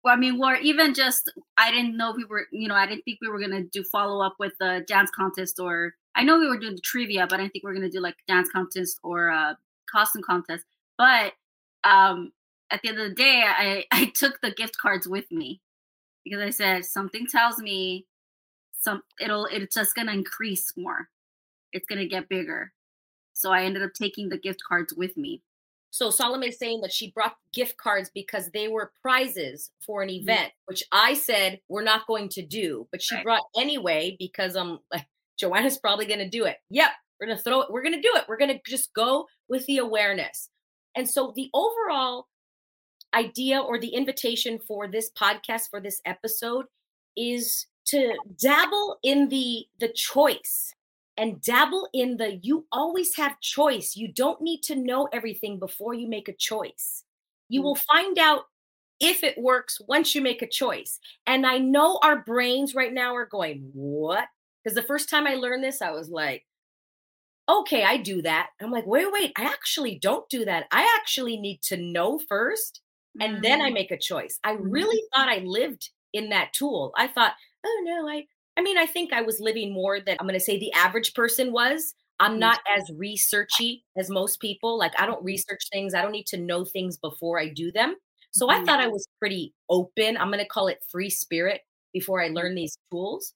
Well, 0.04 0.14
I 0.14 0.18
mean, 0.18 0.42
or 0.44 0.56
even 0.56 0.94
just 0.94 1.32
I 1.58 1.72
didn't 1.72 1.96
know 1.96 2.14
we 2.16 2.26
were, 2.26 2.48
you 2.52 2.68
know, 2.68 2.76
I 2.76 2.86
didn't 2.86 3.04
think 3.04 3.20
we 3.22 3.30
were 3.30 3.40
gonna 3.40 3.64
do 3.64 3.84
follow 3.84 4.26
up 4.26 4.36
with 4.38 4.54
the 4.60 4.84
dance 4.88 5.10
contest, 5.12 5.60
or 5.60 5.94
I 6.16 6.24
know 6.24 6.40
we 6.40 6.48
were 6.48 6.58
doing 6.60 6.76
the 6.76 6.82
trivia, 6.82 7.26
but 7.28 7.40
I 7.40 7.48
think 7.48 7.64
we 7.64 7.72
are 7.72 7.74
gonna 7.74 7.90
do 7.90 8.02
like 8.02 8.18
dance 8.28 8.50
contest 8.52 9.00
or 9.04 9.30
a 9.30 9.58
costume 9.90 10.22
contest. 10.22 10.66
But 10.98 11.34
um, 11.86 12.32
at 12.70 12.82
the 12.82 12.90
end 12.90 13.00
of 13.00 13.10
the 13.10 13.16
day, 13.16 13.44
I 13.46 13.86
I 13.92 14.12
took 14.14 14.42
the 14.42 14.52
gift 14.52 14.78
cards 14.78 15.08
with 15.08 15.32
me 15.32 15.62
because 16.26 16.42
I 16.42 16.50
said 16.50 16.86
something 16.86 17.26
tells 17.28 17.60
me 17.60 18.06
some 18.80 19.04
it'll 19.22 19.46
it's 19.46 19.76
just 19.76 19.96
gonna 19.96 20.12
increase 20.12 20.74
more. 20.76 21.08
It's 21.72 21.86
gonna 21.88 22.08
get 22.08 22.30
bigger. 22.30 22.74
So 23.34 23.52
I 23.52 23.64
ended 23.64 23.84
up 23.84 23.94
taking 23.94 24.30
the 24.30 24.38
gift 24.38 24.62
cards 24.68 24.94
with 24.94 25.16
me. 25.18 25.42
So 25.94 26.10
Salome 26.10 26.48
is 26.48 26.58
saying 26.58 26.82
that 26.82 26.92
she 26.92 27.12
brought 27.12 27.36
gift 27.54 27.78
cards 27.78 28.10
because 28.16 28.50
they 28.50 28.68
were 28.68 28.92
prizes 29.04 29.70
for 29.86 30.02
an 30.02 30.10
Mhm. 30.10 30.22
event, 30.24 30.54
which 30.66 30.84
I 30.92 31.14
said 31.14 31.62
we're 31.68 31.84
not 31.84 32.08
going 32.08 32.30
to 32.30 32.42
do, 32.42 32.88
but 32.92 33.00
she 33.00 33.14
Right. 33.14 33.24
brought 33.24 33.44
anyway 33.56 34.16
because 34.18 34.56
I'm 34.56 34.80
like 34.92 35.06
Joanna's 35.40 35.78
probably 35.78 36.08
going 36.08 36.18
to 36.18 36.28
do 36.28 36.46
it. 36.46 36.58
Yep, 36.72 36.90
we're 37.20 37.28
going 37.28 37.38
to 37.38 37.44
throw 37.44 37.62
it. 37.62 37.70
We're 37.70 37.84
going 37.84 37.94
to 37.94 38.02
do 38.02 38.12
it. 38.16 38.26
We're 38.28 38.38
going 38.38 38.58
to 38.58 38.62
just 38.68 38.92
go 38.94 39.28
with 39.48 39.68
the 39.68 39.78
awareness. 39.78 40.50
And 40.96 41.08
so 41.08 41.32
the 41.36 41.52
overall 41.54 42.28
idea 43.14 43.60
or 43.60 43.78
the 43.78 43.94
invitation 43.94 44.58
for 44.58 44.88
this 44.88 45.12
podcast 45.12 45.70
for 45.70 45.80
this 45.80 46.02
episode 46.06 46.66
is 47.16 47.68
to 47.86 48.18
dabble 48.40 48.98
in 49.04 49.30
the 49.30 49.68
the 49.80 49.90
choice 49.90 50.74
and 51.18 51.42
dabble 51.42 51.90
in 51.94 52.18
the 52.18 52.36
you 52.44 52.68
always 52.72 53.16
have 53.16 53.40
choice. 53.42 53.96
You 53.96 54.12
don't 54.12 54.42
need 54.42 54.62
to 54.64 54.76
know 54.76 55.08
everything 55.14 55.60
before 55.60 55.94
you 55.94 56.08
make 56.08 56.28
a 56.28 56.36
choice. 56.36 57.04
You 57.50 57.62
Mm. 57.62 57.64
will 57.64 57.76
find 57.76 58.18
out 58.18 58.46
if 59.00 59.24
it 59.24 59.38
works 59.38 59.80
once 59.88 60.16
you 60.16 60.22
make 60.22 60.42
a 60.42 60.48
choice. 60.50 61.00
And 61.28 61.46
I 61.46 61.58
know 61.60 62.00
our 62.04 62.24
brains 62.24 62.76
right 62.76 62.94
now 62.94 63.16
are 63.16 63.26
going, 63.28 63.70
What? 63.74 64.28
Because 64.64 64.76
the 64.76 64.84
first 64.84 65.10
time 65.10 65.28
I 65.28 65.36
learned 65.36 65.64
this, 65.64 65.82
I 65.82 65.92
was 65.92 66.10
like, 66.10 66.46
Okay, 67.50 67.84
I 67.84 67.98
do 67.98 68.22
that. 68.22 68.52
I'm 68.62 68.72
like, 68.72 68.86
Wait, 68.86 69.12
wait, 69.12 69.34
I 69.38 69.44
actually 69.44 70.00
don't 70.00 70.28
do 70.30 70.46
that. 70.46 70.68
I 70.72 70.98
actually 71.00 71.38
need 71.38 71.62
to 71.64 71.78
know 71.78 72.20
first 72.20 72.82
and 73.20 73.44
then 73.44 73.62
I 73.62 73.70
Mm. 73.70 73.72
make 73.72 73.92
a 73.92 73.98
choice. 73.98 74.40
I 74.44 74.52
Mhm. 74.60 74.70
really 74.70 75.02
thought 75.14 75.30
I 75.30 75.40
lived 75.40 75.90
in 76.14 76.30
that 76.30 76.54
tool. 76.54 76.94
I 76.96 77.08
thought, 77.08 77.34
oh 77.66 77.82
no, 77.86 78.08
I 78.08 78.28
I 78.58 78.62
mean, 78.62 78.78
I 78.78 78.86
think 78.86 79.14
I 79.14 79.22
was 79.22 79.40
living 79.40 79.74
more 79.74 80.00
than 80.00 80.18
I'm 80.20 80.28
going 80.28 80.40
to 80.40 80.44
say 80.46 80.60
the 80.60 80.74
average 80.74 81.14
person 81.14 81.52
was. 81.52 81.96
I'm 82.20 82.38
Mhm. 82.38 82.40
not 82.40 82.60
as 82.70 82.90
researchy 82.92 83.84
as 83.98 84.10
most 84.10 84.40
people. 84.40 84.78
Like 84.78 84.94
I 85.00 85.06
Mm-hmm. 85.06 85.08
don't 85.08 85.24
research 85.24 85.62
things. 85.72 85.94
I 85.94 86.02
don't 86.02 86.12
need 86.12 86.28
to 86.28 86.38
know 86.38 86.64
things 86.64 86.98
before 86.98 87.40
I 87.40 87.50
do 87.50 87.72
them. 87.72 87.96
So 88.32 88.50
I 88.50 88.60
thought 88.62 88.80
I 88.80 88.88
was 88.88 89.08
pretty 89.20 89.54
open. 89.70 90.18
I'm 90.18 90.28
going 90.30 90.40
to 90.40 90.48
call 90.48 90.68
it 90.68 90.84
free 90.90 91.10
spirit 91.10 91.62
before 91.94 92.22
Mm-hmm. 92.22 92.24
I 92.24 92.30
learn 92.30 92.56
these 92.56 92.78
tools. 92.92 93.34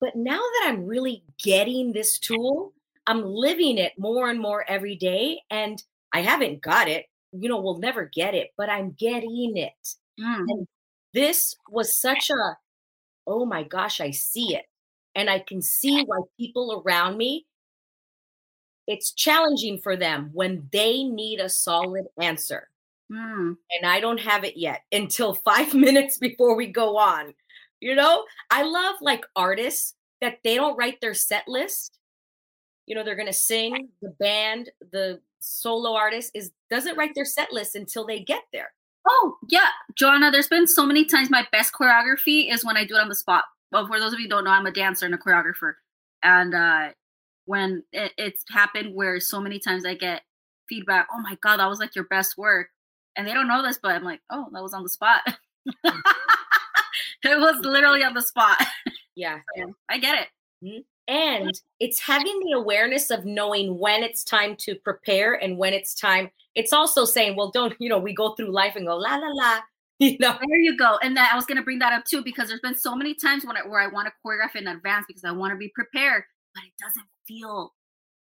But 0.00 0.16
now 0.16 0.38
that 0.38 0.64
I'm 0.68 0.86
really 0.86 1.24
getting 1.42 1.92
this 1.92 2.18
tool, 2.18 2.72
I'm 3.06 3.22
living 3.24 3.78
it 3.78 3.92
more 3.98 4.30
and 4.30 4.40
more 4.40 4.64
every 4.68 4.96
day 4.96 5.42
and 5.50 5.82
I 6.12 6.20
haven't 6.22 6.62
got 6.62 6.88
it. 6.88 7.06
You 7.32 7.48
know, 7.48 7.60
we'll 7.60 7.78
never 7.78 8.06
get 8.06 8.34
it, 8.34 8.50
but 8.56 8.70
I'm 8.70 8.92
getting 8.92 9.56
it. 9.56 9.96
Mm. 10.18 10.46
And 10.48 10.66
this 11.14 11.54
was 11.68 12.00
such 12.00 12.30
a, 12.30 12.56
oh 13.26 13.44
my 13.44 13.62
gosh, 13.62 14.00
I 14.00 14.10
see 14.10 14.54
it. 14.54 14.66
And 15.14 15.28
I 15.28 15.40
can 15.40 15.60
see 15.60 16.04
why 16.04 16.20
people 16.38 16.82
around 16.84 17.16
me, 17.16 17.46
it's 18.86 19.12
challenging 19.12 19.78
for 19.78 19.96
them 19.96 20.30
when 20.32 20.68
they 20.72 21.04
need 21.04 21.40
a 21.40 21.48
solid 21.48 22.06
answer. 22.20 22.68
Mm. 23.10 23.56
And 23.72 23.86
I 23.86 24.00
don't 24.00 24.20
have 24.20 24.44
it 24.44 24.56
yet 24.56 24.82
until 24.92 25.34
five 25.44 25.74
minutes 25.74 26.18
before 26.18 26.54
we 26.56 26.66
go 26.66 26.96
on. 26.96 27.34
You 27.80 27.94
know, 27.94 28.24
I 28.50 28.62
love 28.62 28.96
like 29.00 29.24
artists 29.34 29.94
that 30.20 30.38
they 30.44 30.54
don't 30.54 30.76
write 30.76 31.00
their 31.00 31.14
set 31.14 31.48
list. 31.48 31.98
You 32.86 32.94
know, 32.94 33.04
they're 33.04 33.16
going 33.16 33.26
to 33.26 33.32
sing, 33.32 33.88
the 34.02 34.10
band, 34.10 34.70
the 34.92 35.20
solo 35.40 35.94
artist 35.94 36.32
is 36.34 36.50
doesn't 36.70 36.96
write 36.96 37.14
their 37.14 37.24
set 37.24 37.52
list 37.52 37.74
until 37.74 38.06
they 38.06 38.20
get 38.20 38.42
there. 38.52 38.72
Oh 39.08 39.36
yeah, 39.48 39.68
Joanna. 39.96 40.30
There's 40.30 40.48
been 40.48 40.66
so 40.66 40.84
many 40.84 41.04
times 41.04 41.30
my 41.30 41.46
best 41.52 41.72
choreography 41.72 42.52
is 42.52 42.64
when 42.64 42.76
I 42.76 42.84
do 42.84 42.96
it 42.96 43.00
on 43.00 43.08
the 43.08 43.14
spot. 43.14 43.44
Well, 43.72 43.86
for 43.86 44.00
those 44.00 44.12
of 44.12 44.18
you 44.18 44.26
who 44.26 44.30
don't 44.30 44.44
know, 44.44 44.50
I'm 44.50 44.66
a 44.66 44.72
dancer 44.72 45.06
and 45.06 45.14
a 45.14 45.18
choreographer, 45.18 45.74
and 46.22 46.54
uh, 46.54 46.88
when 47.46 47.82
it, 47.92 48.12
it's 48.18 48.44
happened 48.50 48.94
where 48.94 49.20
so 49.20 49.40
many 49.40 49.58
times 49.58 49.84
I 49.84 49.94
get 49.94 50.22
feedback, 50.68 51.08
oh 51.12 51.20
my 51.20 51.36
god, 51.42 51.58
that 51.58 51.68
was 51.68 51.78
like 51.80 51.94
your 51.94 52.04
best 52.04 52.36
work, 52.36 52.68
and 53.16 53.26
they 53.26 53.32
don't 53.32 53.48
know 53.48 53.62
this, 53.62 53.78
but 53.82 53.92
I'm 53.92 54.04
like, 54.04 54.20
oh, 54.30 54.48
that 54.52 54.62
was 54.62 54.74
on 54.74 54.82
the 54.82 54.88
spot. 54.88 55.22
it 55.66 57.38
was 57.38 57.64
literally 57.64 58.04
on 58.04 58.14
the 58.14 58.22
spot. 58.22 58.58
Yeah. 59.16 59.40
So, 59.58 59.74
I 59.88 59.98
get 59.98 60.28
it. 60.62 60.84
And 61.10 61.50
it's 61.80 61.98
having 61.98 62.38
the 62.38 62.52
awareness 62.52 63.10
of 63.10 63.24
knowing 63.24 63.80
when 63.80 64.04
it's 64.04 64.22
time 64.22 64.54
to 64.60 64.76
prepare 64.76 65.34
and 65.34 65.58
when 65.58 65.74
it's 65.74 65.92
time. 65.92 66.30
It's 66.54 66.72
also 66.72 67.04
saying, 67.04 67.34
well, 67.34 67.50
don't, 67.50 67.74
you 67.80 67.88
know, 67.88 67.98
we 67.98 68.14
go 68.14 68.34
through 68.36 68.52
life 68.52 68.76
and 68.76 68.86
go, 68.86 68.96
la, 68.96 69.16
la, 69.16 69.26
la, 69.26 69.58
you 69.98 70.16
know. 70.20 70.38
There 70.38 70.58
you 70.60 70.76
go. 70.76 70.98
And 71.02 71.16
that 71.16 71.30
I 71.32 71.36
was 71.36 71.46
gonna 71.46 71.64
bring 71.64 71.80
that 71.80 71.92
up 71.92 72.04
too 72.04 72.22
because 72.22 72.46
there's 72.46 72.60
been 72.60 72.76
so 72.76 72.94
many 72.94 73.14
times 73.14 73.44
when 73.44 73.56
I, 73.56 73.66
where 73.66 73.80
I 73.80 73.88
want 73.88 74.06
to 74.06 74.12
choreograph 74.24 74.54
in 74.54 74.68
advance 74.68 75.06
because 75.08 75.24
I 75.24 75.32
want 75.32 75.52
to 75.52 75.56
be 75.56 75.72
prepared, 75.74 76.22
but 76.54 76.62
it 76.62 76.72
doesn't 76.80 77.06
feel 77.26 77.74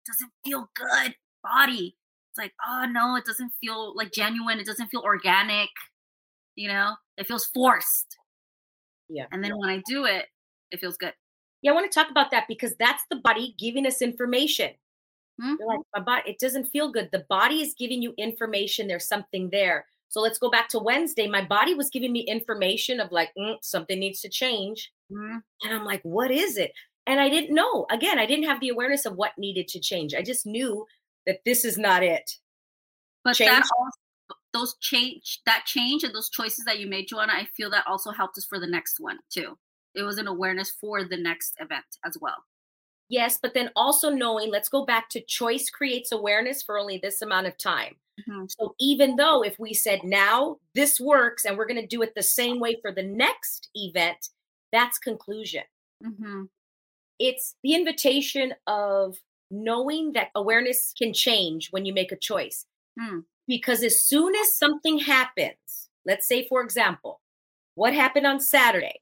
doesn't 0.04 0.32
feel 0.44 0.68
good. 0.74 1.14
Body. 1.44 1.96
It's 2.32 2.38
like, 2.38 2.54
oh 2.66 2.86
no, 2.90 3.14
it 3.14 3.24
doesn't 3.24 3.52
feel 3.60 3.96
like 3.96 4.10
genuine. 4.10 4.58
It 4.58 4.66
doesn't 4.66 4.88
feel 4.88 5.02
organic. 5.02 5.70
You 6.56 6.68
know, 6.68 6.94
it 7.18 7.28
feels 7.28 7.46
forced. 7.46 8.16
Yeah. 9.08 9.26
And 9.30 9.44
then 9.44 9.56
when 9.56 9.70
I 9.70 9.80
do 9.86 10.06
it, 10.06 10.26
it 10.72 10.80
feels 10.80 10.96
good. 10.96 11.12
Yeah, 11.64 11.70
I 11.70 11.74
want 11.74 11.90
to 11.90 11.98
talk 11.98 12.10
about 12.10 12.30
that 12.30 12.44
because 12.46 12.74
that's 12.78 13.02
the 13.10 13.16
body 13.16 13.54
giving 13.58 13.86
us 13.86 14.02
information. 14.02 14.72
Mhm. 15.40 15.56
You're 15.58 15.66
like, 15.66 15.80
my 15.96 16.00
body, 16.02 16.30
it 16.30 16.38
doesn't 16.38 16.66
feel 16.66 16.92
good. 16.92 17.08
The 17.10 17.26
body 17.30 17.62
is 17.62 17.74
giving 17.74 18.02
you 18.02 18.12
information. 18.18 18.86
There's 18.86 19.08
something 19.08 19.48
there. 19.48 19.86
So 20.10 20.20
let's 20.20 20.38
go 20.38 20.50
back 20.50 20.68
to 20.68 20.78
Wednesday. 20.78 21.26
My 21.26 21.42
body 21.42 21.74
was 21.74 21.88
giving 21.88 22.12
me 22.12 22.20
information 22.20 23.00
of 23.00 23.10
like, 23.10 23.32
mm, 23.36 23.56
something 23.62 23.98
needs 23.98 24.20
to 24.20 24.28
change. 24.28 24.92
Mhm. 25.10 25.42
And 25.62 25.74
I'm 25.74 25.86
like, 25.86 26.02
what 26.02 26.30
is 26.30 26.58
it? 26.58 26.72
And 27.06 27.18
I 27.18 27.30
didn't 27.30 27.54
know. 27.54 27.86
Again, 27.90 28.18
I 28.18 28.26
didn't 28.26 28.44
have 28.44 28.60
the 28.60 28.68
awareness 28.68 29.06
of 29.06 29.16
what 29.16 29.36
needed 29.38 29.66
to 29.68 29.80
change. 29.80 30.14
I 30.14 30.22
just 30.22 30.44
knew 30.46 30.86
that 31.26 31.40
this 31.46 31.64
is 31.64 31.78
not 31.78 32.02
it. 32.02 32.38
But 33.24 33.36
Change. 33.36 33.50
that 33.50 33.66
also, 33.78 33.98
those 34.52 34.76
change, 34.80 35.40
that 35.46 35.64
change, 35.64 36.04
and 36.04 36.14
those 36.14 36.28
choices 36.28 36.64
that 36.66 36.78
you 36.78 36.86
made, 36.86 37.08
Joanna, 37.08 37.32
I 37.32 37.46
feel 37.46 37.70
that 37.70 37.86
also 37.86 38.10
helped 38.10 38.36
us 38.38 38.44
for 38.44 38.60
the 38.60 38.66
next 38.66 39.00
one 39.00 39.18
too. 39.30 39.58
It 39.94 40.02
was 40.02 40.18
an 40.18 40.26
awareness 40.26 40.70
for 40.70 41.04
the 41.04 41.16
next 41.16 41.54
event 41.60 41.84
as 42.04 42.16
well. 42.20 42.44
Yes, 43.08 43.38
but 43.40 43.54
then 43.54 43.70
also 43.76 44.10
knowing, 44.10 44.50
let's 44.50 44.68
go 44.68 44.84
back 44.84 45.08
to 45.10 45.20
choice 45.20 45.68
creates 45.70 46.10
awareness 46.12 46.62
for 46.62 46.78
only 46.78 46.98
this 46.98 47.22
amount 47.22 47.46
of 47.46 47.56
time. 47.58 47.96
Mhm. 48.26 48.50
So 48.58 48.74
even 48.80 49.16
though 49.16 49.42
if 49.42 49.58
we 49.58 49.74
said 49.74 50.04
now 50.04 50.58
this 50.74 50.98
works 51.00 51.44
and 51.44 51.56
we're 51.58 51.66
going 51.66 51.80
to 51.80 51.86
do 51.86 52.02
it 52.02 52.14
the 52.14 52.22
same 52.22 52.60
way 52.60 52.76
for 52.80 52.92
the 52.92 53.02
next 53.02 53.68
event, 53.74 54.28
that's 54.72 54.98
conclusion. 54.98 55.64
Mm-hmm. 56.04 56.44
it's 57.20 57.54
the 57.62 57.74
invitation 57.74 58.54
of 58.66 59.16
knowing 59.50 60.12
that 60.12 60.30
awareness 60.34 60.92
can 60.98 61.12
change 61.12 61.70
when 61.70 61.86
you 61.86 61.92
make 61.94 62.12
a 62.12 62.16
choice. 62.16 62.66
Hmm. 62.98 63.20
Because 63.46 63.82
as 63.84 64.04
soon 64.04 64.34
as 64.36 64.56
something 64.56 64.98
happens, 64.98 65.90
let's 66.06 66.26
say, 66.26 66.46
for 66.48 66.62
example, 66.62 67.20
what 67.76 67.94
happened 67.94 68.26
on 68.26 68.40
Saturday, 68.40 69.00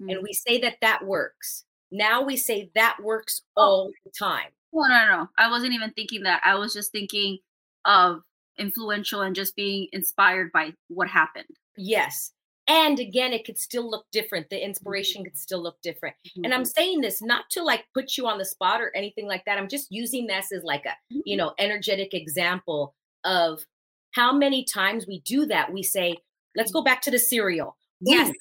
Hmm. 0.00 0.10
and 0.10 0.18
mm. 0.20 0.22
we 0.22 0.32
say 0.32 0.58
that 0.60 0.76
that 0.80 1.04
works. 1.04 1.64
Now 1.90 2.22
we 2.22 2.36
say 2.36 2.70
that 2.74 2.98
works 3.02 3.42
Oh. 3.56 3.62
all 3.62 3.90
the 4.04 4.10
time. 4.10 4.50
No, 4.72 4.82
no, 4.82 5.06
no. 5.06 5.28
I 5.36 5.50
wasn't 5.50 5.74
even 5.74 5.90
thinking 5.92 6.22
that. 6.22 6.40
I 6.44 6.54
was 6.54 6.72
just 6.72 6.92
thinking 6.92 7.38
of 7.84 8.22
influential 8.58 9.22
and 9.22 9.34
just 9.34 9.56
being 9.56 9.88
inspired 9.92 10.52
by 10.52 10.74
what 10.88 11.08
happened. 11.08 11.46
Yes. 11.76 12.32
And 12.68 13.00
again, 13.00 13.32
it 13.32 13.44
could 13.44 13.58
still 13.58 13.90
look 13.90 14.06
different. 14.12 14.48
The 14.48 14.56
mm-hmm. 14.56 14.66
inspiration 14.66 15.24
could 15.24 15.36
still 15.36 15.60
look 15.60 15.80
different. 15.82 16.14
And 16.36 16.54
I'm 16.54 16.62
mm-hmm. 16.62 16.64
saying 16.66 17.00
this 17.00 17.20
not 17.20 17.50
to 17.50 17.64
like 17.64 17.84
put 17.94 18.16
you 18.16 18.28
on 18.28 18.38
the 18.38 18.44
spot 18.44 18.80
or 18.80 18.94
anything 18.94 19.26
like 19.26 19.44
that. 19.46 19.58
I'm 19.58 19.68
just 19.68 19.88
using 19.90 20.28
this 20.28 20.52
as 20.52 20.62
like 20.62 20.86
a, 20.86 20.92
you 21.08 21.20
mm-hmm. 21.20 21.38
know, 21.38 21.54
energetic 21.58 22.14
example 22.14 22.94
of 23.24 23.64
how 24.12 24.32
many 24.32 24.64
times 24.64 25.06
we 25.06 25.20
do 25.20 25.46
that. 25.46 25.72
We 25.72 25.82
say, 25.82 26.18
let's 26.56 26.70
mm. 26.70 26.74
go 26.74 26.82
back 26.82 27.02
to 27.02 27.10
the 27.10 27.18
cereal. 27.18 27.76
Yes. 28.00 28.32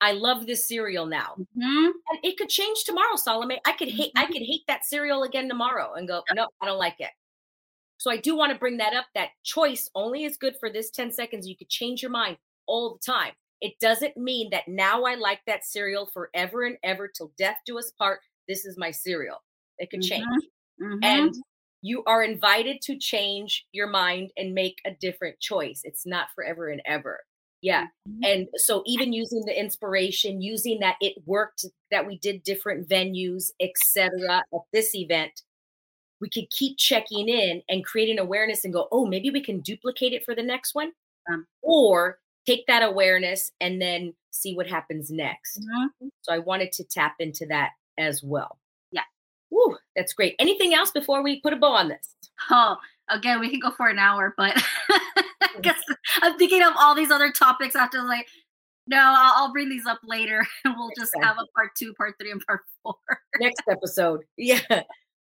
I 0.00 0.12
love 0.12 0.46
this 0.46 0.66
cereal 0.68 1.06
now. 1.06 1.40
Mhm. 1.56 1.92
And 2.10 2.20
it 2.24 2.36
could 2.36 2.48
change 2.50 2.84
tomorrow, 2.84 3.16
Salome. 3.16 3.60
I 3.66 3.72
could 3.72 3.88
hate 3.88 4.12
I 4.16 4.26
could 4.26 4.42
hate 4.42 4.64
that 4.68 4.84
cereal 4.84 5.22
again 5.22 5.48
tomorrow 5.48 5.94
and 5.94 6.08
go, 6.08 6.24
no, 6.30 6.48
I 6.60 6.66
don't 6.66 6.78
like 6.78 7.00
it. 7.00 7.10
So 7.98 8.10
I 8.10 8.16
do 8.18 8.36
want 8.36 8.52
to 8.52 8.58
bring 8.58 8.78
that 8.78 8.94
up. 8.94 9.06
That 9.14 9.30
choice 9.44 9.90
only 9.94 10.24
is 10.24 10.36
good 10.36 10.56
for 10.58 10.70
this 10.70 10.90
10 10.90 11.12
seconds. 11.12 11.48
You 11.48 11.56
could 11.56 11.68
change 11.70 12.02
your 12.02 12.10
mind 12.10 12.38
all 12.66 12.94
the 12.94 13.00
time. 13.00 13.34
It 13.60 13.78
doesn't 13.80 14.16
mean 14.16 14.50
that 14.50 14.68
now 14.68 15.04
I 15.04 15.14
like 15.14 15.40
that 15.46 15.64
cereal 15.64 16.06
forever 16.06 16.64
and 16.64 16.78
ever 16.82 17.08
till 17.08 17.32
death 17.38 17.58
do 17.66 17.78
us 17.78 17.90
part. 17.92 18.20
This 18.48 18.66
is 18.66 18.76
my 18.78 18.90
cereal. 18.90 19.42
It 19.78 19.90
could 19.90 20.02
change. 20.02 20.26
Mhm. 20.80 20.98
And 21.02 21.34
you 21.82 22.04
are 22.04 22.22
invited 22.22 22.82
to 22.82 22.98
change 22.98 23.66
your 23.72 23.86
mind 23.88 24.32
and 24.36 24.54
make 24.54 24.80
a 24.86 24.90
different 24.92 25.40
choice. 25.40 25.82
It's 25.84 26.06
not 26.06 26.28
forever 26.34 26.68
and 26.68 26.82
ever. 26.84 27.24
Yeah. 27.64 27.86
Mhm. 28.06 28.20
And 28.30 28.48
so 28.56 28.82
even 28.86 29.14
using 29.14 29.42
the 29.46 29.58
inspiration, 29.58 30.42
using 30.42 30.80
that 30.80 30.96
it 31.00 31.14
worked, 31.26 31.64
that 31.90 32.06
we 32.06 32.18
did 32.18 32.42
different 32.44 32.88
venues, 32.90 33.50
etc. 33.58 34.44
at 34.54 34.60
this 34.74 34.94
event, 34.94 35.32
we 36.20 36.28
could 36.30 36.50
keep 36.50 36.78
checking 36.78 37.28
in 37.28 37.62
and 37.68 37.84
creating 37.84 38.18
awareness 38.18 38.64
and 38.64 38.74
go, 38.74 38.88
oh, 38.92 39.06
maybe 39.06 39.30
we 39.30 39.42
can 39.42 39.60
duplicate 39.60 40.12
it 40.12 40.24
for 40.24 40.34
the 40.34 40.42
next 40.42 40.74
one. 40.74 40.92
Um. 41.32 41.46
or 41.62 42.18
take 42.46 42.66
that 42.66 42.82
awareness 42.82 43.50
and 43.60 43.80
then 43.80 44.14
see 44.30 44.54
what 44.54 44.66
happens 44.66 45.10
next. 45.10 45.58
Mhm. 45.60 46.10
So 46.22 46.32
I 46.34 46.38
wanted 46.40 46.72
to 46.72 46.84
tap 46.84 47.14
into 47.20 47.46
that 47.46 47.70
as 47.98 48.22
well. 48.22 48.58
Yeah. 48.92 49.04
Woo, 49.50 49.78
that's 49.96 50.12
great. 50.14 50.34
Anything 50.38 50.74
else 50.74 50.90
before 50.90 51.22
we 51.22 51.40
put 51.40 51.54
a 51.54 51.56
bow 51.56 51.72
on 51.72 51.88
this? 51.88 52.14
Oh, 52.50 52.76
again, 53.10 53.40
we 53.40 53.50
can 53.50 53.60
go 53.60 53.70
for 53.72 53.88
an 53.88 53.98
hour, 53.98 54.34
but 54.36 54.54
I'm 56.22 56.38
thinking 56.38 56.62
of 56.62 56.72
all 56.78 56.94
these 56.94 57.10
other 57.10 57.30
topics 57.30 57.76
after 57.76 58.02
like, 58.02 58.28
no, 58.86 58.98
I'll, 58.98 59.44
I'll 59.44 59.52
bring 59.52 59.68
these 59.68 59.86
up 59.86 60.00
later 60.04 60.46
and 60.64 60.74
we'll 60.76 60.90
just 60.96 61.12
have 61.22 61.36
a 61.38 61.46
part 61.54 61.70
two, 61.76 61.94
part 61.94 62.14
three, 62.20 62.30
and 62.30 62.44
part 62.46 62.60
four. 62.82 62.94
Next 63.40 63.62
episode. 63.68 64.20
Yeah. 64.36 64.82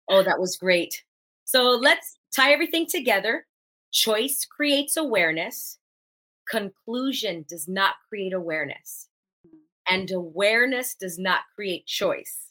Oh, 0.08 0.22
that 0.22 0.38
was 0.38 0.56
great. 0.56 1.02
So 1.44 1.70
let's 1.70 2.18
tie 2.34 2.52
everything 2.52 2.86
together. 2.86 3.46
Choice 3.92 4.44
creates 4.44 4.96
awareness. 4.96 5.78
Conclusion 6.48 7.44
does 7.48 7.66
not 7.68 7.94
create 8.08 8.32
awareness. 8.32 9.08
And 9.88 10.10
awareness 10.10 10.94
does 10.94 11.18
not 11.18 11.40
create 11.54 11.86
choice. 11.86 12.46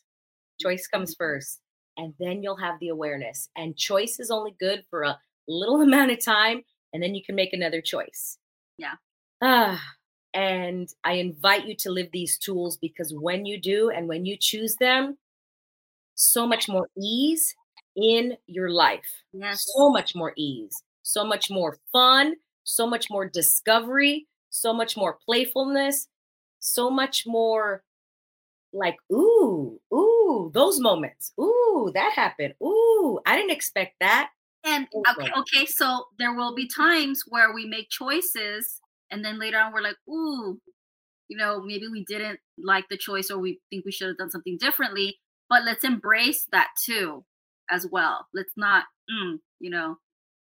Choice 0.60 0.88
comes 0.88 1.12
mm-hmm. 1.12 1.23
first, 1.23 1.60
and 1.97 2.13
then 2.19 2.41
you'll 2.41 2.56
have 2.58 2.80
the 2.80 2.89
awareness. 2.89 3.49
And 3.58 3.75
choice 3.75 4.19
is 4.19 4.32
only 4.32 4.56
good 4.60 4.84
for 4.89 5.04
a 5.04 5.19
little 5.47 5.82
amount 5.82 6.12
of 6.12 6.23
time, 6.23 6.63
and 6.95 7.03
then 7.03 7.13
you 7.13 7.21
can 7.21 7.36
make 7.36 7.51
another 7.51 7.81
choice. 7.81 8.38
Yeah. 8.77 8.93
Ah, 9.41 9.84
and 10.34 10.88
I 11.03 11.15
invite 11.15 11.67
you 11.67 11.75
to 11.79 11.91
live 11.91 12.08
these 12.13 12.38
tools 12.38 12.77
because 12.77 13.13
when 13.13 13.45
you 13.45 13.60
do 13.60 13.89
and 13.89 14.08
when 14.08 14.25
you 14.25 14.38
choose 14.39 14.77
them, 14.77 15.17
so 16.15 16.47
much 16.47 16.69
more 16.69 16.88
ease 16.97 17.53
in 17.97 18.38
your 18.47 18.69
life. 18.69 19.23
Yes. 19.34 19.65
So 19.75 19.89
much 19.89 20.15
more 20.15 20.31
ease, 20.38 20.81
so 21.03 21.25
much 21.25 21.49
more 21.51 21.77
fun, 21.91 22.36
so 22.63 22.88
much 22.88 23.10
more 23.10 23.27
discovery, 23.27 24.25
so 24.49 24.73
much 24.73 24.95
more 24.95 25.17
playfulness, 25.25 26.08
so 26.60 26.89
much 26.89 27.27
more 27.27 27.84
like, 28.71 28.95
ooh, 29.12 29.81
ooh, 29.93 30.49
those 30.53 30.79
moments. 30.79 31.34
Ooh, 31.38 31.91
that 31.93 32.13
happened. 32.13 32.53
Ooh, 32.63 33.19
I 33.25 33.36
didn't 33.36 33.51
expect 33.51 33.95
that. 33.99 34.29
And 34.65 34.88
okay, 34.95 35.30
okay, 35.38 35.65
so 35.65 36.06
there 36.17 36.34
will 36.34 36.56
be 36.56 36.67
times 36.67 37.23
where 37.28 37.54
we 37.54 37.65
make 37.65 37.89
choices 37.89 38.80
and 39.12 39.23
then 39.23 39.39
later 39.39 39.60
on 39.60 39.73
we're 39.73 39.82
like, 39.82 39.97
ooh, 40.10 40.60
you 41.28 41.38
know, 41.38 41.62
maybe 41.62 41.88
we 41.88 42.04
didn't 42.06 42.39
like 42.58 42.86
the 42.89 42.97
choice 42.97 43.30
or 43.32 43.39
we 43.39 43.60
think 43.69 43.86
we 43.86 43.91
should 43.91 44.08
have 44.10 44.17
done 44.17 44.32
something 44.32 44.58
differently. 44.60 45.19
But 45.49 45.65
let's 45.65 45.84
embrace 45.84 46.47
that 46.51 46.69
too, 46.84 47.25
as 47.69 47.88
well. 47.91 48.28
Let's 48.34 48.54
not, 48.58 48.86
mm, 49.12 49.39
you 49.60 49.69
know, 49.69 49.97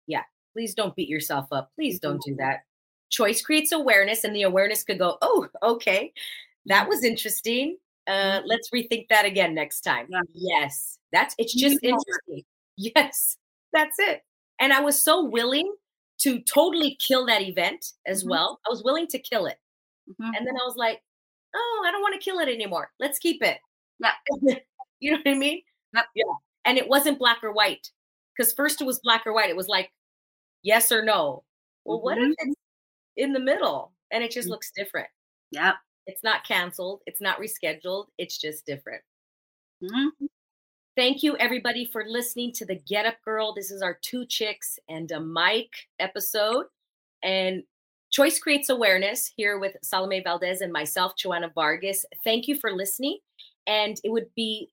Yeah. 0.07 0.23
Please 0.55 0.75
don't 0.75 0.95
beat 0.97 1.09
yourself 1.09 1.49
up. 1.53 1.71
Please 1.77 1.99
don't 2.01 2.23
do 2.23 2.37
that. 2.37 2.61
Choice 3.11 3.43
creates 3.43 3.73
awareness, 3.73 4.25
and 4.25 4.35
the 4.35 4.43
awareness 4.43 4.83
could 4.85 4.99
go, 4.99 5.19
oh, 5.23 5.49
okay, 5.63 6.13
that 6.67 6.89
was 6.89 7.05
interesting. 7.05 7.79
Uh, 8.07 8.41
let's 8.47 8.71
rethink 8.71 9.09
that 9.09 9.25
again 9.27 9.55
next 9.55 9.83
time. 9.83 10.07
Yeah. 10.11 10.21
Yes, 10.35 10.99
that's 11.13 11.35
it's 11.39 11.55
just 11.55 11.79
interesting. 11.83 12.45
Yes, 12.77 13.37
that's 13.75 13.97
it. 13.99 14.23
And 14.61 14.73
I 14.73 14.81
was 14.81 15.03
so 15.03 15.25
willing 15.25 15.75
to 16.21 16.41
totally 16.43 16.97
kill 16.97 17.27
that 17.27 17.43
event 17.43 17.85
as 18.07 18.25
Mhm. 18.25 18.31
well. 18.31 18.61
I 18.67 18.71
was 18.71 18.85
willing 18.85 19.09
to 19.09 19.19
kill 19.21 19.47
it. 19.47 19.59
mhm. 20.09 20.37
And 20.37 20.47
then 20.47 20.57
I 20.57 20.65
was 20.67 20.77
like, 20.77 21.03
oh, 21.55 21.85
I 21.87 21.91
don't 21.93 22.03
want 22.03 22.15
to 22.15 22.21
kill 22.25 22.39
it 22.41 22.49
anymore. 22.49 22.93
Let's 23.01 23.19
keep 23.19 23.43
it. 23.43 23.59
Yeah. 24.01 24.13
you 25.01 25.11
know 25.13 25.19
what 25.19 25.29
I 25.29 25.35
mean? 25.35 25.63
Yep. 25.95 26.07
Yeah. 26.15 26.35
And 26.67 26.79
it 26.79 26.89
wasn't 26.89 27.19
black 27.19 27.43
or 27.45 27.53
white. 27.53 27.91
Because 28.37 28.53
first 28.55 28.81
it 28.81 28.85
was 28.85 29.01
black 29.01 29.27
or 29.27 29.33
white. 29.35 29.51
It 29.51 29.57
was 29.57 29.69
like 29.69 29.93
yes 30.63 30.93
or 30.93 31.03
no. 31.05 31.45
Well, 31.85 32.01
what 32.03 32.19
if 32.19 32.35
it's 32.39 32.57
in 33.17 33.33
the 33.33 33.41
middle 33.41 33.93
and 34.13 34.25
it 34.25 34.31
just 34.33 34.49
Mm. 34.49 34.53
looks 34.53 34.73
different? 34.73 35.09
Yeah. 35.53 35.75
It's 36.07 36.23
not 36.25 36.45
canceled. 36.47 37.03
It's 37.07 37.21
not 37.23 37.39
rescheduled. 37.41 38.09
It's 38.19 38.39
just 38.39 38.67
different. 38.67 39.03
Thank 40.97 41.25
you, 41.25 41.37
everybody, 41.39 41.87
for 41.87 42.05
listening 42.07 42.53
to 42.53 42.65
the 42.65 42.77
Get 42.77 43.05
Up 43.05 43.17
Girl. 43.25 43.53
This 43.53 43.73
is 43.73 43.83
our 43.83 43.99
two 44.01 44.25
chicks 44.27 44.79
and 44.89 45.11
a 45.11 45.19
mic 45.19 45.69
episode. 45.99 46.67
And 47.21 47.65
Choice 48.13 48.39
Creates 48.39 48.69
Awareness 48.69 49.33
here 49.37 49.59
with 49.59 49.77
Salome 49.83 50.23
Valdez 50.23 50.61
and 50.61 50.73
myself, 50.73 51.17
Joanna 51.17 51.51
Vargas. 51.53 52.05
Thank 52.23 52.47
you 52.47 52.57
for 52.61 52.71
listening. 52.71 53.19
And 53.67 53.97
it 54.05 54.11
would 54.11 54.33
be 54.37 54.71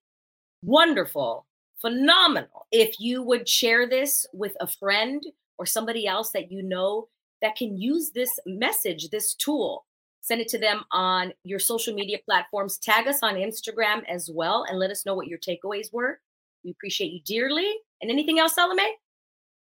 wonderful, 0.62 1.44
phenomenal 1.80 2.66
if 2.70 3.00
you 3.00 3.24
would 3.24 3.48
share 3.48 3.88
this 3.88 4.24
with 4.32 4.56
a 4.60 4.68
friend 4.68 5.26
or 5.58 5.66
somebody 5.66 6.06
else 6.06 6.30
that 6.30 6.52
you 6.52 6.62
know 6.62 7.08
that 7.40 7.56
can 7.56 7.76
use 7.76 8.10
this 8.10 8.30
message, 8.46 9.10
this 9.10 9.34
tool. 9.34 9.86
Send 10.32 10.40
it 10.40 10.48
to 10.48 10.58
them 10.58 10.82
on 10.92 11.34
your 11.44 11.58
social 11.58 11.92
media 11.92 12.16
platforms. 12.24 12.78
Tag 12.78 13.06
us 13.06 13.18
on 13.22 13.34
Instagram 13.34 14.02
as 14.08 14.30
well 14.32 14.64
and 14.66 14.78
let 14.78 14.90
us 14.90 15.04
know 15.04 15.12
what 15.12 15.26
your 15.26 15.38
takeaways 15.38 15.92
were. 15.92 16.20
We 16.64 16.70
appreciate 16.70 17.12
you 17.12 17.20
dearly. 17.26 17.70
And 18.00 18.10
anything 18.10 18.38
else, 18.38 18.54
Salome? 18.54 18.96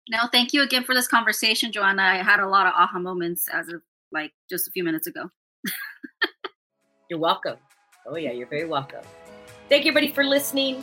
No, 0.09 0.21
thank 0.33 0.55
you 0.55 0.63
again 0.63 0.83
for 0.83 0.95
this 0.95 1.07
conversation, 1.07 1.71
Joanna. 1.71 2.03
I 2.03 2.23
had 2.23 2.41
a 2.41 2.49
lot 2.49 2.67
of 2.67 2.73
aha 2.73 2.99
moments 2.99 3.47
as 3.53 3.69
of 3.69 3.83
like 4.11 4.33
just 4.49 4.67
a 4.67 4.71
few 4.71 4.85
minutes 4.85 5.07
ago. 5.07 5.29
You're 7.11 7.21
welcome. 7.21 7.59
Oh, 8.07 8.17
yeah, 8.17 8.33
you're 8.33 8.49
very 8.49 8.65
welcome. 8.65 9.05
Thank 9.69 9.85
you, 9.85 9.91
everybody, 9.91 10.15
for 10.15 10.25
listening. 10.25 10.83